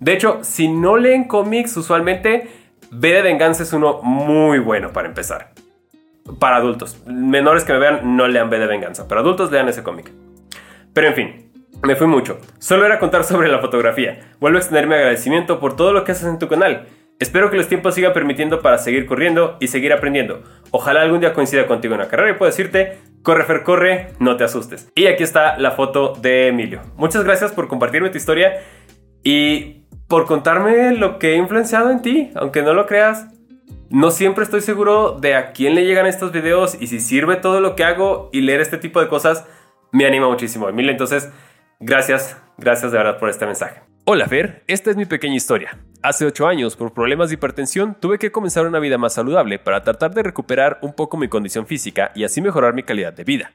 De 0.00 0.12
hecho, 0.12 0.40
si 0.42 0.68
no 0.68 0.96
leen 0.96 1.24
cómics 1.24 1.76
usualmente, 1.76 2.48
B 2.90 3.12
de 3.12 3.22
Venganza 3.22 3.62
es 3.62 3.72
uno 3.72 4.00
muy 4.02 4.58
bueno 4.58 4.92
para 4.92 5.08
empezar. 5.08 5.52
Para 6.38 6.56
adultos. 6.56 7.02
Menores 7.06 7.64
que 7.64 7.72
me 7.72 7.78
vean, 7.78 8.16
no 8.16 8.26
lean 8.26 8.50
B 8.50 8.58
de 8.58 8.66
Venganza, 8.66 9.06
pero 9.08 9.20
adultos 9.20 9.50
lean 9.52 9.68
ese 9.68 9.82
cómic. 9.82 10.10
Pero 10.92 11.08
en 11.08 11.14
fin, 11.14 11.52
me 11.82 11.96
fui 11.96 12.06
mucho. 12.06 12.38
Solo 12.58 12.86
era 12.86 12.98
contar 12.98 13.24
sobre 13.24 13.48
la 13.48 13.60
fotografía. 13.60 14.20
Vuelvo 14.40 14.58
a 14.58 14.60
extender 14.60 14.86
mi 14.86 14.94
agradecimiento 14.94 15.60
por 15.60 15.76
todo 15.76 15.92
lo 15.92 16.04
que 16.04 16.12
haces 16.12 16.26
en 16.26 16.38
tu 16.38 16.48
canal. 16.48 16.86
Espero 17.20 17.50
que 17.50 17.56
los 17.56 17.68
tiempos 17.68 17.94
sigan 17.94 18.12
permitiendo 18.12 18.60
para 18.60 18.78
seguir 18.78 19.06
corriendo 19.06 19.56
y 19.60 19.68
seguir 19.68 19.92
aprendiendo. 19.92 20.42
Ojalá 20.70 21.02
algún 21.02 21.20
día 21.20 21.32
coincida 21.32 21.66
contigo 21.66 21.94
en 21.94 22.00
la 22.00 22.08
carrera 22.08 22.30
y 22.30 22.34
pueda 22.34 22.50
decirte, 22.50 22.98
corre 23.24 23.44
Fer, 23.44 23.62
corre, 23.64 24.08
no 24.20 24.36
te 24.36 24.44
asustes. 24.44 24.92
Y 24.94 25.06
aquí 25.06 25.24
está 25.24 25.58
la 25.58 25.72
foto 25.72 26.12
de 26.12 26.48
Emilio. 26.48 26.82
Muchas 26.96 27.24
gracias 27.24 27.50
por 27.50 27.66
compartirme 27.66 28.10
tu 28.10 28.18
historia 28.18 28.60
y 29.24 29.86
por 30.06 30.26
contarme 30.26 30.92
lo 30.92 31.18
que 31.18 31.32
he 31.32 31.36
influenciado 31.36 31.90
en 31.90 32.02
ti, 32.02 32.30
aunque 32.36 32.62
no 32.62 32.74
lo 32.74 32.86
creas. 32.86 33.26
No 33.90 34.10
siempre 34.10 34.44
estoy 34.44 34.60
seguro 34.60 35.18
de 35.18 35.34
a 35.34 35.52
quién 35.52 35.74
le 35.74 35.86
llegan 35.86 36.06
estos 36.06 36.32
videos 36.32 36.76
y 36.78 36.86
si 36.86 37.00
sirve 37.00 37.36
todo 37.36 37.60
lo 37.60 37.74
que 37.74 37.84
hago 37.84 38.28
y 38.32 38.42
leer 38.42 38.60
este 38.60 38.78
tipo 38.78 39.00
de 39.00 39.08
cosas 39.08 39.46
me 39.90 40.06
anima 40.06 40.28
muchísimo, 40.28 40.68
Emilio. 40.68 40.90
Entonces, 40.90 41.30
gracias, 41.80 42.36
gracias 42.58 42.92
de 42.92 42.98
verdad 42.98 43.18
por 43.18 43.30
este 43.30 43.46
mensaje. 43.46 43.80
Hola 44.04 44.26
Fer, 44.26 44.64
esta 44.66 44.90
es 44.90 44.96
mi 44.96 45.06
pequeña 45.06 45.36
historia. 45.36 45.78
Hace 46.04 46.26
8 46.26 46.46
años, 46.46 46.76
por 46.76 46.92
problemas 46.92 47.30
de 47.30 47.36
hipertensión, 47.36 47.96
tuve 47.98 48.18
que 48.18 48.30
comenzar 48.30 48.66
una 48.66 48.78
vida 48.78 48.98
más 48.98 49.14
saludable 49.14 49.58
para 49.58 49.82
tratar 49.82 50.12
de 50.12 50.22
recuperar 50.22 50.78
un 50.82 50.92
poco 50.92 51.16
mi 51.16 51.28
condición 51.28 51.66
física 51.66 52.12
y 52.14 52.24
así 52.24 52.42
mejorar 52.42 52.74
mi 52.74 52.82
calidad 52.82 53.14
de 53.14 53.24
vida. 53.24 53.52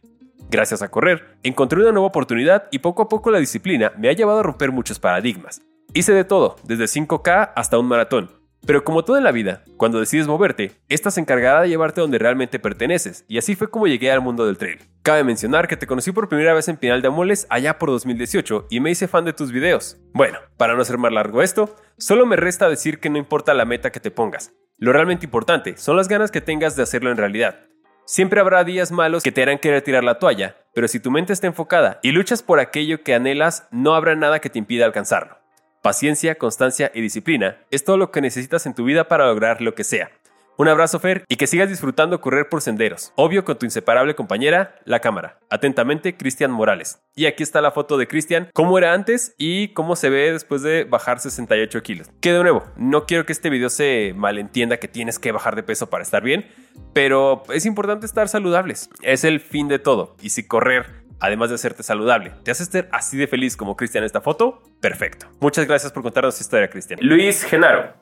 Gracias 0.49 0.81
a 0.81 0.89
correr, 0.89 1.37
encontré 1.43 1.79
una 1.79 1.91
nueva 1.91 2.07
oportunidad 2.07 2.67
y 2.71 2.79
poco 2.79 3.03
a 3.03 3.07
poco 3.07 3.29
la 3.29 3.37
disciplina 3.37 3.91
me 3.99 4.09
ha 4.09 4.13
llevado 4.13 4.39
a 4.39 4.41
romper 4.41 4.71
muchos 4.71 4.97
paradigmas. 4.97 5.61
Hice 5.93 6.11
de 6.11 6.23
todo, 6.23 6.55
desde 6.63 6.85
5K 6.85 7.51
hasta 7.55 7.77
un 7.77 7.85
maratón, 7.85 8.31
pero 8.65 8.83
como 8.83 9.05
todo 9.05 9.19
en 9.19 9.25
la 9.25 9.31
vida, 9.31 9.61
cuando 9.77 9.99
decides 9.99 10.25
moverte, 10.25 10.71
esta 10.89 11.11
se 11.11 11.21
encargará 11.21 11.61
de 11.61 11.69
llevarte 11.69 12.01
donde 12.01 12.17
realmente 12.17 12.57
perteneces, 12.57 13.25
y 13.27 13.37
así 13.37 13.53
fue 13.53 13.69
como 13.69 13.85
llegué 13.85 14.11
al 14.11 14.21
mundo 14.21 14.47
del 14.47 14.57
trail. 14.57 14.79
Cabe 15.09 15.23
mencionar 15.23 15.67
que 15.67 15.75
te 15.75 15.87
conocí 15.87 16.11
por 16.11 16.29
primera 16.29 16.53
vez 16.53 16.67
en 16.67 16.77
Pinal 16.77 17.01
de 17.01 17.07
Amoles 17.07 17.47
allá 17.49 17.79
por 17.79 17.89
2018 17.89 18.67
y 18.69 18.79
me 18.79 18.91
hice 18.91 19.07
fan 19.07 19.25
de 19.25 19.33
tus 19.33 19.51
videos. 19.51 19.97
Bueno, 20.13 20.37
para 20.55 20.75
no 20.75 20.83
hacer 20.83 20.99
más 20.99 21.11
largo 21.11 21.41
esto, 21.41 21.75
solo 21.97 22.27
me 22.27 22.35
resta 22.35 22.69
decir 22.69 22.99
que 22.99 23.09
no 23.09 23.17
importa 23.17 23.55
la 23.55 23.65
meta 23.65 23.91
que 23.91 23.99
te 23.99 24.11
pongas. 24.11 24.53
Lo 24.77 24.93
realmente 24.93 25.25
importante 25.25 25.77
son 25.77 25.97
las 25.97 26.09
ganas 26.09 26.29
que 26.29 26.41
tengas 26.41 26.75
de 26.75 26.83
hacerlo 26.83 27.09
en 27.09 27.17
realidad. 27.17 27.61
Siempre 28.05 28.39
habrá 28.39 28.63
días 28.63 28.91
malos 28.91 29.23
que 29.23 29.31
te 29.31 29.41
harán 29.41 29.57
querer 29.57 29.81
tirar 29.81 30.03
la 30.03 30.19
toalla, 30.19 30.57
pero 30.75 30.87
si 30.87 30.99
tu 30.99 31.09
mente 31.09 31.33
está 31.33 31.47
enfocada 31.47 31.99
y 32.03 32.11
luchas 32.11 32.43
por 32.43 32.59
aquello 32.59 33.01
que 33.01 33.15
anhelas, 33.15 33.67
no 33.71 33.95
habrá 33.95 34.15
nada 34.15 34.37
que 34.37 34.51
te 34.51 34.59
impida 34.59 34.85
alcanzarlo. 34.85 35.39
Paciencia, 35.81 36.35
constancia 36.35 36.91
y 36.93 37.01
disciplina 37.01 37.57
es 37.71 37.83
todo 37.83 37.97
lo 37.97 38.11
que 38.11 38.21
necesitas 38.21 38.67
en 38.67 38.75
tu 38.75 38.83
vida 38.83 39.07
para 39.07 39.25
lograr 39.25 39.59
lo 39.59 39.73
que 39.73 39.83
sea. 39.83 40.11
Un 40.59 40.67
abrazo 40.67 40.99
Fer 40.99 41.23
y 41.29 41.37
que 41.37 41.47
sigas 41.47 41.69
disfrutando 41.69 42.19
correr 42.19 42.49
por 42.49 42.59
senderos. 42.61 43.13
Obvio 43.15 43.45
con 43.45 43.57
tu 43.57 43.65
inseparable 43.65 44.13
compañera, 44.13 44.75
la 44.83 44.99
cámara. 44.99 45.39
Atentamente, 45.49 46.17
Cristian 46.17 46.51
Morales. 46.51 47.01
Y 47.15 47.27
aquí 47.27 47.43
está 47.43 47.61
la 47.61 47.71
foto 47.71 47.97
de 47.97 48.09
Cristian, 48.09 48.49
cómo 48.53 48.77
era 48.77 48.91
antes 48.91 49.33
y 49.37 49.69
cómo 49.69 49.95
se 49.95 50.09
ve 50.09 50.33
después 50.33 50.61
de 50.61 50.83
bajar 50.83 51.21
68 51.21 51.81
kilos. 51.81 52.09
Que 52.19 52.33
de 52.33 52.41
nuevo, 52.41 52.65
no 52.75 53.05
quiero 53.05 53.25
que 53.25 53.31
este 53.31 53.49
video 53.49 53.69
se 53.69 54.13
malentienda 54.17 54.75
que 54.75 54.89
tienes 54.89 55.17
que 55.17 55.31
bajar 55.31 55.55
de 55.55 55.63
peso 55.63 55.89
para 55.89 56.03
estar 56.03 56.23
bien, 56.23 56.45
pero 56.91 57.43
es 57.53 57.65
importante 57.65 58.05
estar 58.05 58.27
saludables. 58.27 58.89
Es 59.01 59.23
el 59.23 59.39
fin 59.39 59.69
de 59.69 59.79
todo. 59.79 60.17
Y 60.21 60.31
si 60.31 60.45
correr 60.45 61.05
además 61.21 61.47
de 61.47 61.55
hacerte 61.55 61.84
saludable, 61.84 62.34
te 62.43 62.51
hace 62.51 62.63
estar 62.63 62.89
así 62.91 63.15
de 63.15 63.27
feliz 63.27 63.55
como 63.55 63.77
Cristian 63.77 64.03
en 64.03 64.07
esta 64.07 64.19
foto, 64.19 64.62
perfecto. 64.81 65.27
Muchas 65.39 65.65
gracias 65.65 65.93
por 65.93 66.03
contarnos 66.03 66.34
esta 66.34 66.43
historia, 66.43 66.69
Cristian. 66.69 66.99
Luis 67.01 67.45
Genaro. 67.45 67.93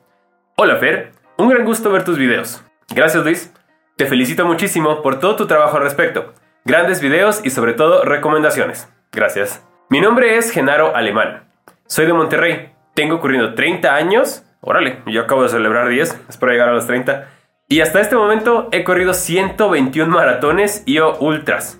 Hola, 0.56 0.76
Fer. 0.78 1.27
Un 1.40 1.48
gran 1.48 1.64
gusto 1.64 1.92
ver 1.92 2.04
tus 2.04 2.18
videos. 2.18 2.64
Gracias, 2.92 3.22
Luis. 3.22 3.54
Te 3.96 4.06
felicito 4.06 4.44
muchísimo 4.44 5.02
por 5.02 5.20
todo 5.20 5.36
tu 5.36 5.46
trabajo 5.46 5.76
al 5.76 5.84
respecto. 5.84 6.34
Grandes 6.64 7.00
videos 7.00 7.42
y 7.44 7.50
sobre 7.50 7.74
todo 7.74 8.02
recomendaciones. 8.04 8.92
Gracias. 9.12 9.64
Mi 9.88 10.00
nombre 10.00 10.36
es 10.36 10.50
Genaro 10.50 10.96
Alemán. 10.96 11.44
Soy 11.86 12.06
de 12.06 12.12
Monterrey. 12.12 12.72
Tengo 12.94 13.20
corriendo 13.20 13.54
30 13.54 13.94
años. 13.94 14.42
Órale, 14.60 14.98
yo 15.06 15.22
acabo 15.22 15.44
de 15.44 15.50
celebrar 15.50 15.88
10. 15.88 16.22
Espero 16.28 16.50
llegar 16.50 16.70
a 16.70 16.74
los 16.74 16.88
30. 16.88 17.28
Y 17.68 17.82
hasta 17.82 18.00
este 18.00 18.16
momento 18.16 18.68
he 18.72 18.82
corrido 18.82 19.14
121 19.14 20.10
maratones 20.10 20.82
y 20.86 20.98
o 20.98 21.16
ultras. 21.20 21.78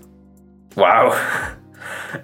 ¡Wow! 0.77 1.15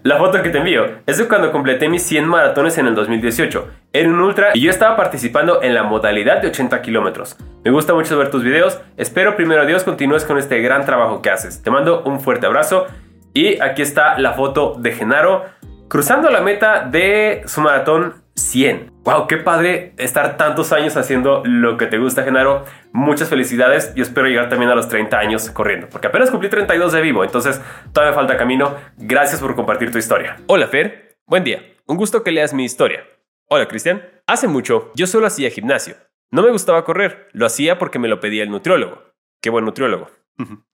La 0.03 0.19
foto 0.19 0.43
que 0.43 0.51
te 0.51 0.59
envío 0.59 0.85
es 1.07 1.19
de 1.19 1.29
cuando 1.29 1.53
completé 1.53 1.89
mis 1.89 2.03
100 2.03 2.27
maratones 2.27 2.79
en 2.79 2.87
el 2.87 2.95
2018. 2.95 3.69
Era 3.93 4.09
un 4.09 4.21
ultra 4.21 4.51
y 4.55 4.61
yo 4.61 4.71
estaba 4.71 4.97
participando 4.97 5.63
en 5.63 5.75
la 5.75 5.83
modalidad 5.83 6.41
de 6.41 6.49
80 6.49 6.83
kilómetros. 6.83 7.37
Me 7.65 7.71
gusta 7.71 7.95
mucho 7.95 8.17
ver 8.19 8.31
tus 8.31 8.43
videos. 8.43 8.81
Espero 8.97 9.37
primero 9.37 9.67
Dios 9.67 9.85
continúes 9.85 10.25
con 10.25 10.39
este 10.39 10.61
gran 10.61 10.85
trabajo 10.85 11.23
que 11.23 11.31
haces. 11.31 11.63
Te 11.63 11.71
mando 11.71 12.03
un 12.05 12.21
fuerte 12.21 12.47
abrazo. 12.47 12.87
Y 13.33 13.61
aquí 13.61 13.83
está 13.83 14.19
la 14.19 14.33
foto 14.33 14.77
de 14.79 14.93
Genaro 14.93 15.45
cruzando 15.89 16.31
la 16.31 16.41
meta 16.41 16.87
de 16.89 17.43
su 17.47 17.61
maratón 17.61 18.23
100. 18.37 18.94
¡Wow! 19.05 19.27
¡Qué 19.27 19.37
padre 19.37 19.93
estar 19.99 20.39
tantos 20.39 20.73
años 20.73 20.97
haciendo 20.97 21.43
lo 21.45 21.77
que 21.77 21.87
te 21.87 21.99
gusta, 21.99 22.23
Genaro! 22.25 22.65
Muchas 22.93 23.29
felicidades. 23.29 23.93
y 23.95 24.01
espero 24.01 24.29
llegar 24.29 24.49
también 24.49 24.71
a 24.71 24.75
los 24.75 24.89
30 24.89 25.19
años 25.19 25.51
corriendo, 25.51 25.89
porque 25.91 26.07
apenas 26.07 26.31
cumplí 26.31 26.49
32 26.49 26.91
de 26.91 27.03
vivo, 27.03 27.23
entonces 27.23 27.61
todavía 27.93 28.15
falta 28.15 28.39
camino. 28.39 28.75
Gracias 28.97 29.43
por 29.43 29.55
compartir 29.55 29.93
tu 29.93 29.99
historia. 29.99 30.39
Hola, 30.47 30.69
Fer. 30.69 31.19
Buen 31.27 31.45
día. 31.45 31.63
Un 31.87 31.99
gusto 31.99 32.23
que 32.23 32.33
leas 32.33 32.55
mi 32.55 32.65
historia. 32.65 33.05
Hola, 33.51 33.69
Cristian. 33.69 34.03
Hace 34.27 34.49
mucho 34.49 34.91
yo 34.95 35.07
solo 35.07 35.27
hacía 35.27 35.51
gimnasio. 35.51 35.97
No 36.31 36.43
me 36.43 36.51
gustaba 36.51 36.87
correr, 36.87 37.29
lo 37.33 37.45
hacía 37.45 37.79
porque 37.79 37.99
me 37.99 38.09
lo 38.09 38.21
pedía 38.21 38.43
el 38.43 38.51
nutriólogo. 38.51 39.03
Qué 39.43 39.51
buen 39.51 39.67
nutriólogo. 39.67 40.09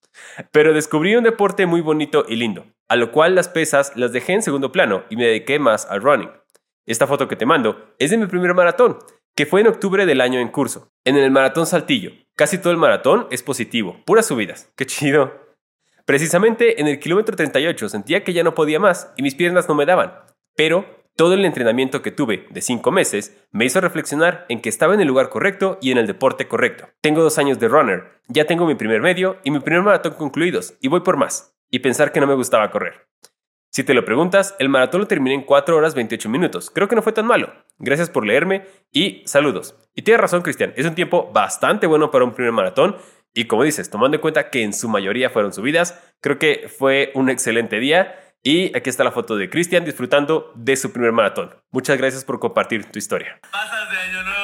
Pero 0.52 0.72
descubrí 0.72 1.16
un 1.16 1.24
deporte 1.24 1.66
muy 1.66 1.80
bonito 1.80 2.24
y 2.28 2.36
lindo, 2.36 2.66
a 2.88 2.94
lo 2.94 3.10
cual 3.10 3.34
las 3.34 3.48
pesas 3.48 3.92
las 3.96 4.12
dejé 4.12 4.34
en 4.34 4.42
segundo 4.42 4.70
plano 4.70 5.02
y 5.10 5.16
me 5.16 5.26
dediqué 5.26 5.58
más 5.58 5.86
al 5.90 6.00
running. 6.00 6.30
Esta 6.86 7.06
foto 7.06 7.28
que 7.28 7.36
te 7.36 7.46
mando 7.46 7.94
es 7.98 8.10
de 8.10 8.18
mi 8.18 8.26
primer 8.26 8.54
maratón, 8.54 8.98
que 9.34 9.46
fue 9.46 9.60
en 9.60 9.68
octubre 9.68 10.06
del 10.06 10.20
año 10.20 10.40
en 10.40 10.48
curso. 10.48 10.92
En 11.04 11.16
el 11.16 11.30
maratón 11.30 11.66
Saltillo. 11.66 12.12
Casi 12.36 12.58
todo 12.58 12.72
el 12.72 12.78
maratón 12.78 13.26
es 13.30 13.42
positivo, 13.42 14.02
puras 14.04 14.26
subidas. 14.26 14.72
¡Qué 14.76 14.86
chido! 14.86 15.32
Precisamente 16.06 16.80
en 16.80 16.88
el 16.88 16.98
kilómetro 16.98 17.36
38 17.36 17.88
sentía 17.88 18.24
que 18.24 18.32
ya 18.32 18.42
no 18.42 18.54
podía 18.54 18.80
más 18.80 19.12
y 19.16 19.22
mis 19.22 19.34
piernas 19.34 19.68
no 19.68 19.74
me 19.74 19.86
daban. 19.86 20.14
Pero 20.56 20.84
todo 21.16 21.34
el 21.34 21.44
entrenamiento 21.44 22.02
que 22.02 22.10
tuve 22.10 22.46
de 22.50 22.62
5 22.62 22.90
meses 22.90 23.36
me 23.52 23.64
hizo 23.64 23.80
reflexionar 23.80 24.46
en 24.48 24.60
que 24.60 24.68
estaba 24.68 24.94
en 24.94 25.00
el 25.00 25.08
lugar 25.08 25.28
correcto 25.28 25.78
y 25.80 25.92
en 25.92 25.98
el 25.98 26.06
deporte 26.06 26.48
correcto. 26.48 26.88
Tengo 27.00 27.22
dos 27.22 27.38
años 27.38 27.58
de 27.58 27.68
runner, 27.68 28.20
ya 28.28 28.46
tengo 28.46 28.66
mi 28.66 28.74
primer 28.74 29.02
medio 29.02 29.38
y 29.44 29.50
mi 29.50 29.60
primer 29.60 29.82
maratón 29.82 30.14
concluidos 30.14 30.74
y 30.80 30.88
voy 30.88 31.00
por 31.00 31.16
más. 31.16 31.54
Y 31.70 31.80
pensar 31.80 32.10
que 32.10 32.20
no 32.20 32.26
me 32.26 32.34
gustaba 32.34 32.70
correr. 32.70 33.06
Si 33.72 33.84
te 33.84 33.94
lo 33.94 34.04
preguntas, 34.04 34.56
el 34.58 34.68
maratón 34.68 35.02
lo 35.02 35.06
terminé 35.06 35.36
en 35.36 35.42
4 35.42 35.76
horas 35.76 35.94
28 35.94 36.28
minutos. 36.28 36.72
Creo 36.74 36.88
que 36.88 36.96
no 36.96 37.02
fue 37.02 37.12
tan 37.12 37.24
malo. 37.24 37.52
Gracias 37.78 38.10
por 38.10 38.26
leerme 38.26 38.66
y 38.90 39.22
saludos. 39.26 39.76
Y 39.94 40.02
tienes 40.02 40.20
razón, 40.20 40.42
Cristian, 40.42 40.72
es 40.76 40.86
un 40.86 40.96
tiempo 40.96 41.30
bastante 41.32 41.86
bueno 41.86 42.10
para 42.10 42.24
un 42.24 42.34
primer 42.34 42.50
maratón. 42.50 42.96
Y 43.32 43.44
como 43.44 43.62
dices, 43.62 43.88
tomando 43.88 44.16
en 44.16 44.22
cuenta 44.22 44.50
que 44.50 44.64
en 44.64 44.72
su 44.72 44.88
mayoría 44.88 45.30
fueron 45.30 45.52
subidas, 45.52 46.00
creo 46.20 46.36
que 46.36 46.68
fue 46.68 47.12
un 47.14 47.30
excelente 47.30 47.78
día. 47.78 48.18
Y 48.42 48.76
aquí 48.76 48.90
está 48.90 49.04
la 49.04 49.12
foto 49.12 49.36
de 49.36 49.48
Cristian 49.48 49.84
disfrutando 49.84 50.50
de 50.56 50.74
su 50.74 50.92
primer 50.92 51.12
maratón. 51.12 51.54
Muchas 51.70 51.96
gracias 51.96 52.24
por 52.24 52.40
compartir 52.40 52.90
tu 52.90 52.98
historia. 52.98 53.38
Pasas 53.52 53.88
de 53.88 53.98
año 53.98 54.22
nuevo. 54.24 54.40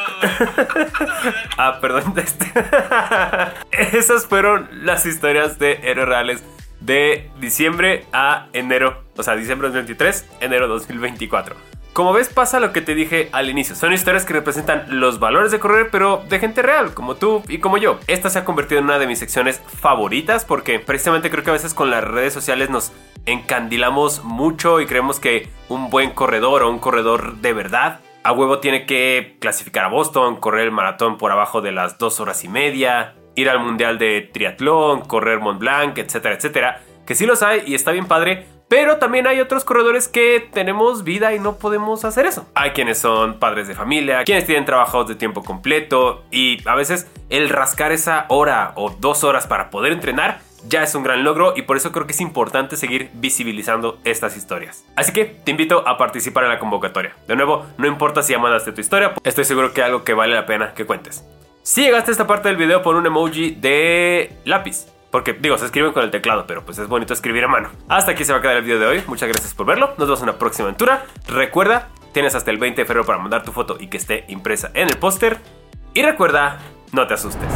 ah, 1.59 1.79
perdón. 1.81 2.15
Este. 2.17 3.99
Esas 3.99 4.27
fueron 4.27 4.69
las 4.85 5.05
historias 5.05 5.59
de 5.59 5.81
héroes 5.83 6.09
reales 6.09 6.45
de 6.81 7.31
diciembre 7.41 8.05
a 8.13 8.49
enero, 8.53 9.05
o 9.17 9.23
sea, 9.23 9.37
diciembre 9.37 9.69
2023, 9.69 10.27
enero 10.41 10.69
2024. 10.69 11.57
Como 11.93 12.13
ves, 12.13 12.29
pasa 12.29 12.61
lo 12.61 12.75
que 12.75 12.83
te 12.83 12.95
dije 12.95 13.31
al 13.33 13.49
inicio. 13.49 13.75
Son 13.75 13.91
historias 13.91 14.27
que 14.27 14.35
representan 14.35 15.01
los 15.01 15.19
valores 15.19 15.51
de 15.51 15.59
correr, 15.59 15.89
pero 15.91 16.23
de 16.29 16.39
gente 16.39 16.61
real, 16.61 16.93
como 16.93 17.15
tú 17.15 17.43
y 17.49 17.57
como 17.57 17.79
yo. 17.79 17.99
Esta 18.07 18.29
se 18.29 18.39
ha 18.39 18.45
convertido 18.45 18.81
en 18.81 18.85
una 18.85 18.99
de 18.99 19.07
mis 19.07 19.19
secciones 19.19 19.63
favoritas 19.81 20.45
porque 20.45 20.79
precisamente 20.79 21.31
creo 21.31 21.43
que 21.43 21.49
a 21.49 21.55
veces 21.55 21.73
con 21.73 21.91
las 21.91 22.05
redes 22.05 22.35
sociales 22.35 22.69
nos 22.69 22.93
encandilamos 23.25 24.23
mucho 24.25 24.83
y 24.83 24.87
creemos 24.87 25.21
que 25.21 25.49
un 25.71 25.89
buen 25.89 26.11
corredor 26.11 26.65
o 26.65 26.71
un 26.71 26.81
corredor 26.81 27.37
de 27.37 27.55
verdad 27.55 28.01
a 28.27 28.33
huevo 28.33 28.59
tiene 28.59 28.87
que 28.87 29.37
clasificar 29.41 29.85
a 29.85 29.89
Boston, 29.89 30.37
correr 30.37 30.65
el 30.65 30.73
maratón 30.73 31.17
por 31.17 31.31
abajo 31.31 31.61
de 31.61 31.71
las 31.71 31.97
dos 31.97 32.19
horas 32.19 32.43
y 32.43 32.49
media, 32.49 33.15
ir 33.37 33.49
al 33.49 33.61
mundial 33.61 33.99
de 33.99 34.29
triatlón, 34.33 35.03
correr 35.03 35.39
Mont 35.39 35.61
Blanc, 35.61 35.97
etcétera, 35.99 36.35
etcétera. 36.35 36.81
Que 37.07 37.15
sí 37.15 37.25
los 37.25 37.43
hay 37.43 37.63
y 37.67 37.75
está 37.75 37.93
bien 37.93 38.07
padre, 38.07 38.47
pero 38.69 38.97
también 38.97 39.29
hay 39.29 39.41
otros 39.41 39.65
corredores 39.65 40.09
que 40.09 40.49
tenemos 40.53 41.05
vida 41.05 41.33
y 41.35 41.39
no 41.39 41.57
podemos 41.57 42.05
hacer 42.05 42.27
eso. 42.27 42.49
Hay 42.55 42.71
quienes 42.71 42.99
son 42.99 43.39
padres 43.39 43.69
de 43.69 43.75
familia, 43.75 44.25
quienes 44.25 44.47
tienen 44.47 44.65
trabajos 44.65 45.07
de 45.07 45.15
tiempo 45.15 45.45
completo 45.45 46.25
y 46.33 46.67
a 46.67 46.75
veces 46.75 47.09
el 47.31 47.49
rascar 47.49 47.93
esa 47.93 48.27
hora 48.29 48.73
o 48.75 48.91
dos 48.91 49.23
horas 49.23 49.47
para 49.47 49.71
poder 49.71 49.93
entrenar 49.93 50.41
ya 50.69 50.83
es 50.83 50.95
un 50.97 51.05
gran 51.05 51.23
logro 51.23 51.55
y 51.57 51.63
por 51.63 51.77
eso 51.77 51.93
creo 51.93 52.07
que 52.07 52.13
es 52.13 52.21
importante 52.21 52.77
seguir 52.77 53.11
visibilizando 53.15 53.99
estas 54.05 54.37
historias. 54.37 54.85
Así 54.97 55.13
que 55.13 55.25
te 55.25 55.53
invito 55.53 55.87
a 55.87 55.97
participar 55.97 56.45
en 56.45 56.51
la 56.51 56.59
convocatoria. 56.59 57.15
De 57.29 57.37
nuevo, 57.37 57.67
no 57.79 57.87
importa 57.87 58.23
si 58.23 58.33
ya 58.33 58.39
mandaste 58.39 58.73
tu 58.73 58.81
historia, 58.81 59.15
estoy 59.23 59.45
seguro 59.45 59.73
que 59.73 59.81
es 59.81 59.87
algo 59.87 60.03
que 60.03 60.15
vale 60.15 60.35
la 60.35 60.47
pena 60.47 60.75
que 60.75 60.85
cuentes. 60.85 61.25
Si 61.67 61.83
llegaste 61.83 62.13
a 62.13 62.13
esta 62.13 62.29
parte 62.29 62.47
del 62.47 62.57
video, 62.57 62.81
pon 62.81 62.95
un 62.95 63.07
emoji 63.07 63.51
de 63.51 64.39
lápiz. 64.45 64.87
Porque 65.11 65.33
digo, 65.33 65.59
se 65.59 65.65
escriben 65.65 65.93
con 65.93 66.05
el 66.05 66.13
teclado, 66.13 66.47
pero 66.47 66.65
pues 66.65 66.79
es 66.79 66.87
bonito 66.87 67.13
escribir 67.13 67.43
a 67.43 67.49
mano. 67.49 67.71
Hasta 67.89 68.13
aquí 68.13 68.25
se 68.25 68.31
va 68.33 68.39
a 68.39 68.41
quedar 68.41 68.59
el 68.59 68.63
video 68.63 68.79
de 68.79 68.87
hoy. 68.87 69.03
Muchas 69.09 69.29
gracias 69.29 69.53
por 69.53 69.67
verlo. 69.67 69.89
Nos 69.99 70.07
vemos 70.07 70.21
en 70.21 70.29
una 70.29 70.39
próxima 70.39 70.69
aventura. 70.69 71.05
Recuerda, 71.27 71.89
tienes 72.13 72.37
hasta 72.37 72.53
el 72.53 72.59
20 72.59 72.83
de 72.83 72.87
febrero 72.87 73.05
para 73.05 73.19
mandar 73.19 73.43
tu 73.43 73.51
foto 73.51 73.79
y 73.81 73.89
que 73.89 73.97
esté 73.97 74.27
impresa 74.29 74.71
en 74.75 74.89
el 74.89 74.97
póster. 74.97 75.39
Y 75.93 76.03
recuerda, 76.03 76.61
no 76.93 77.05
te 77.09 77.15
asustes. 77.15 77.51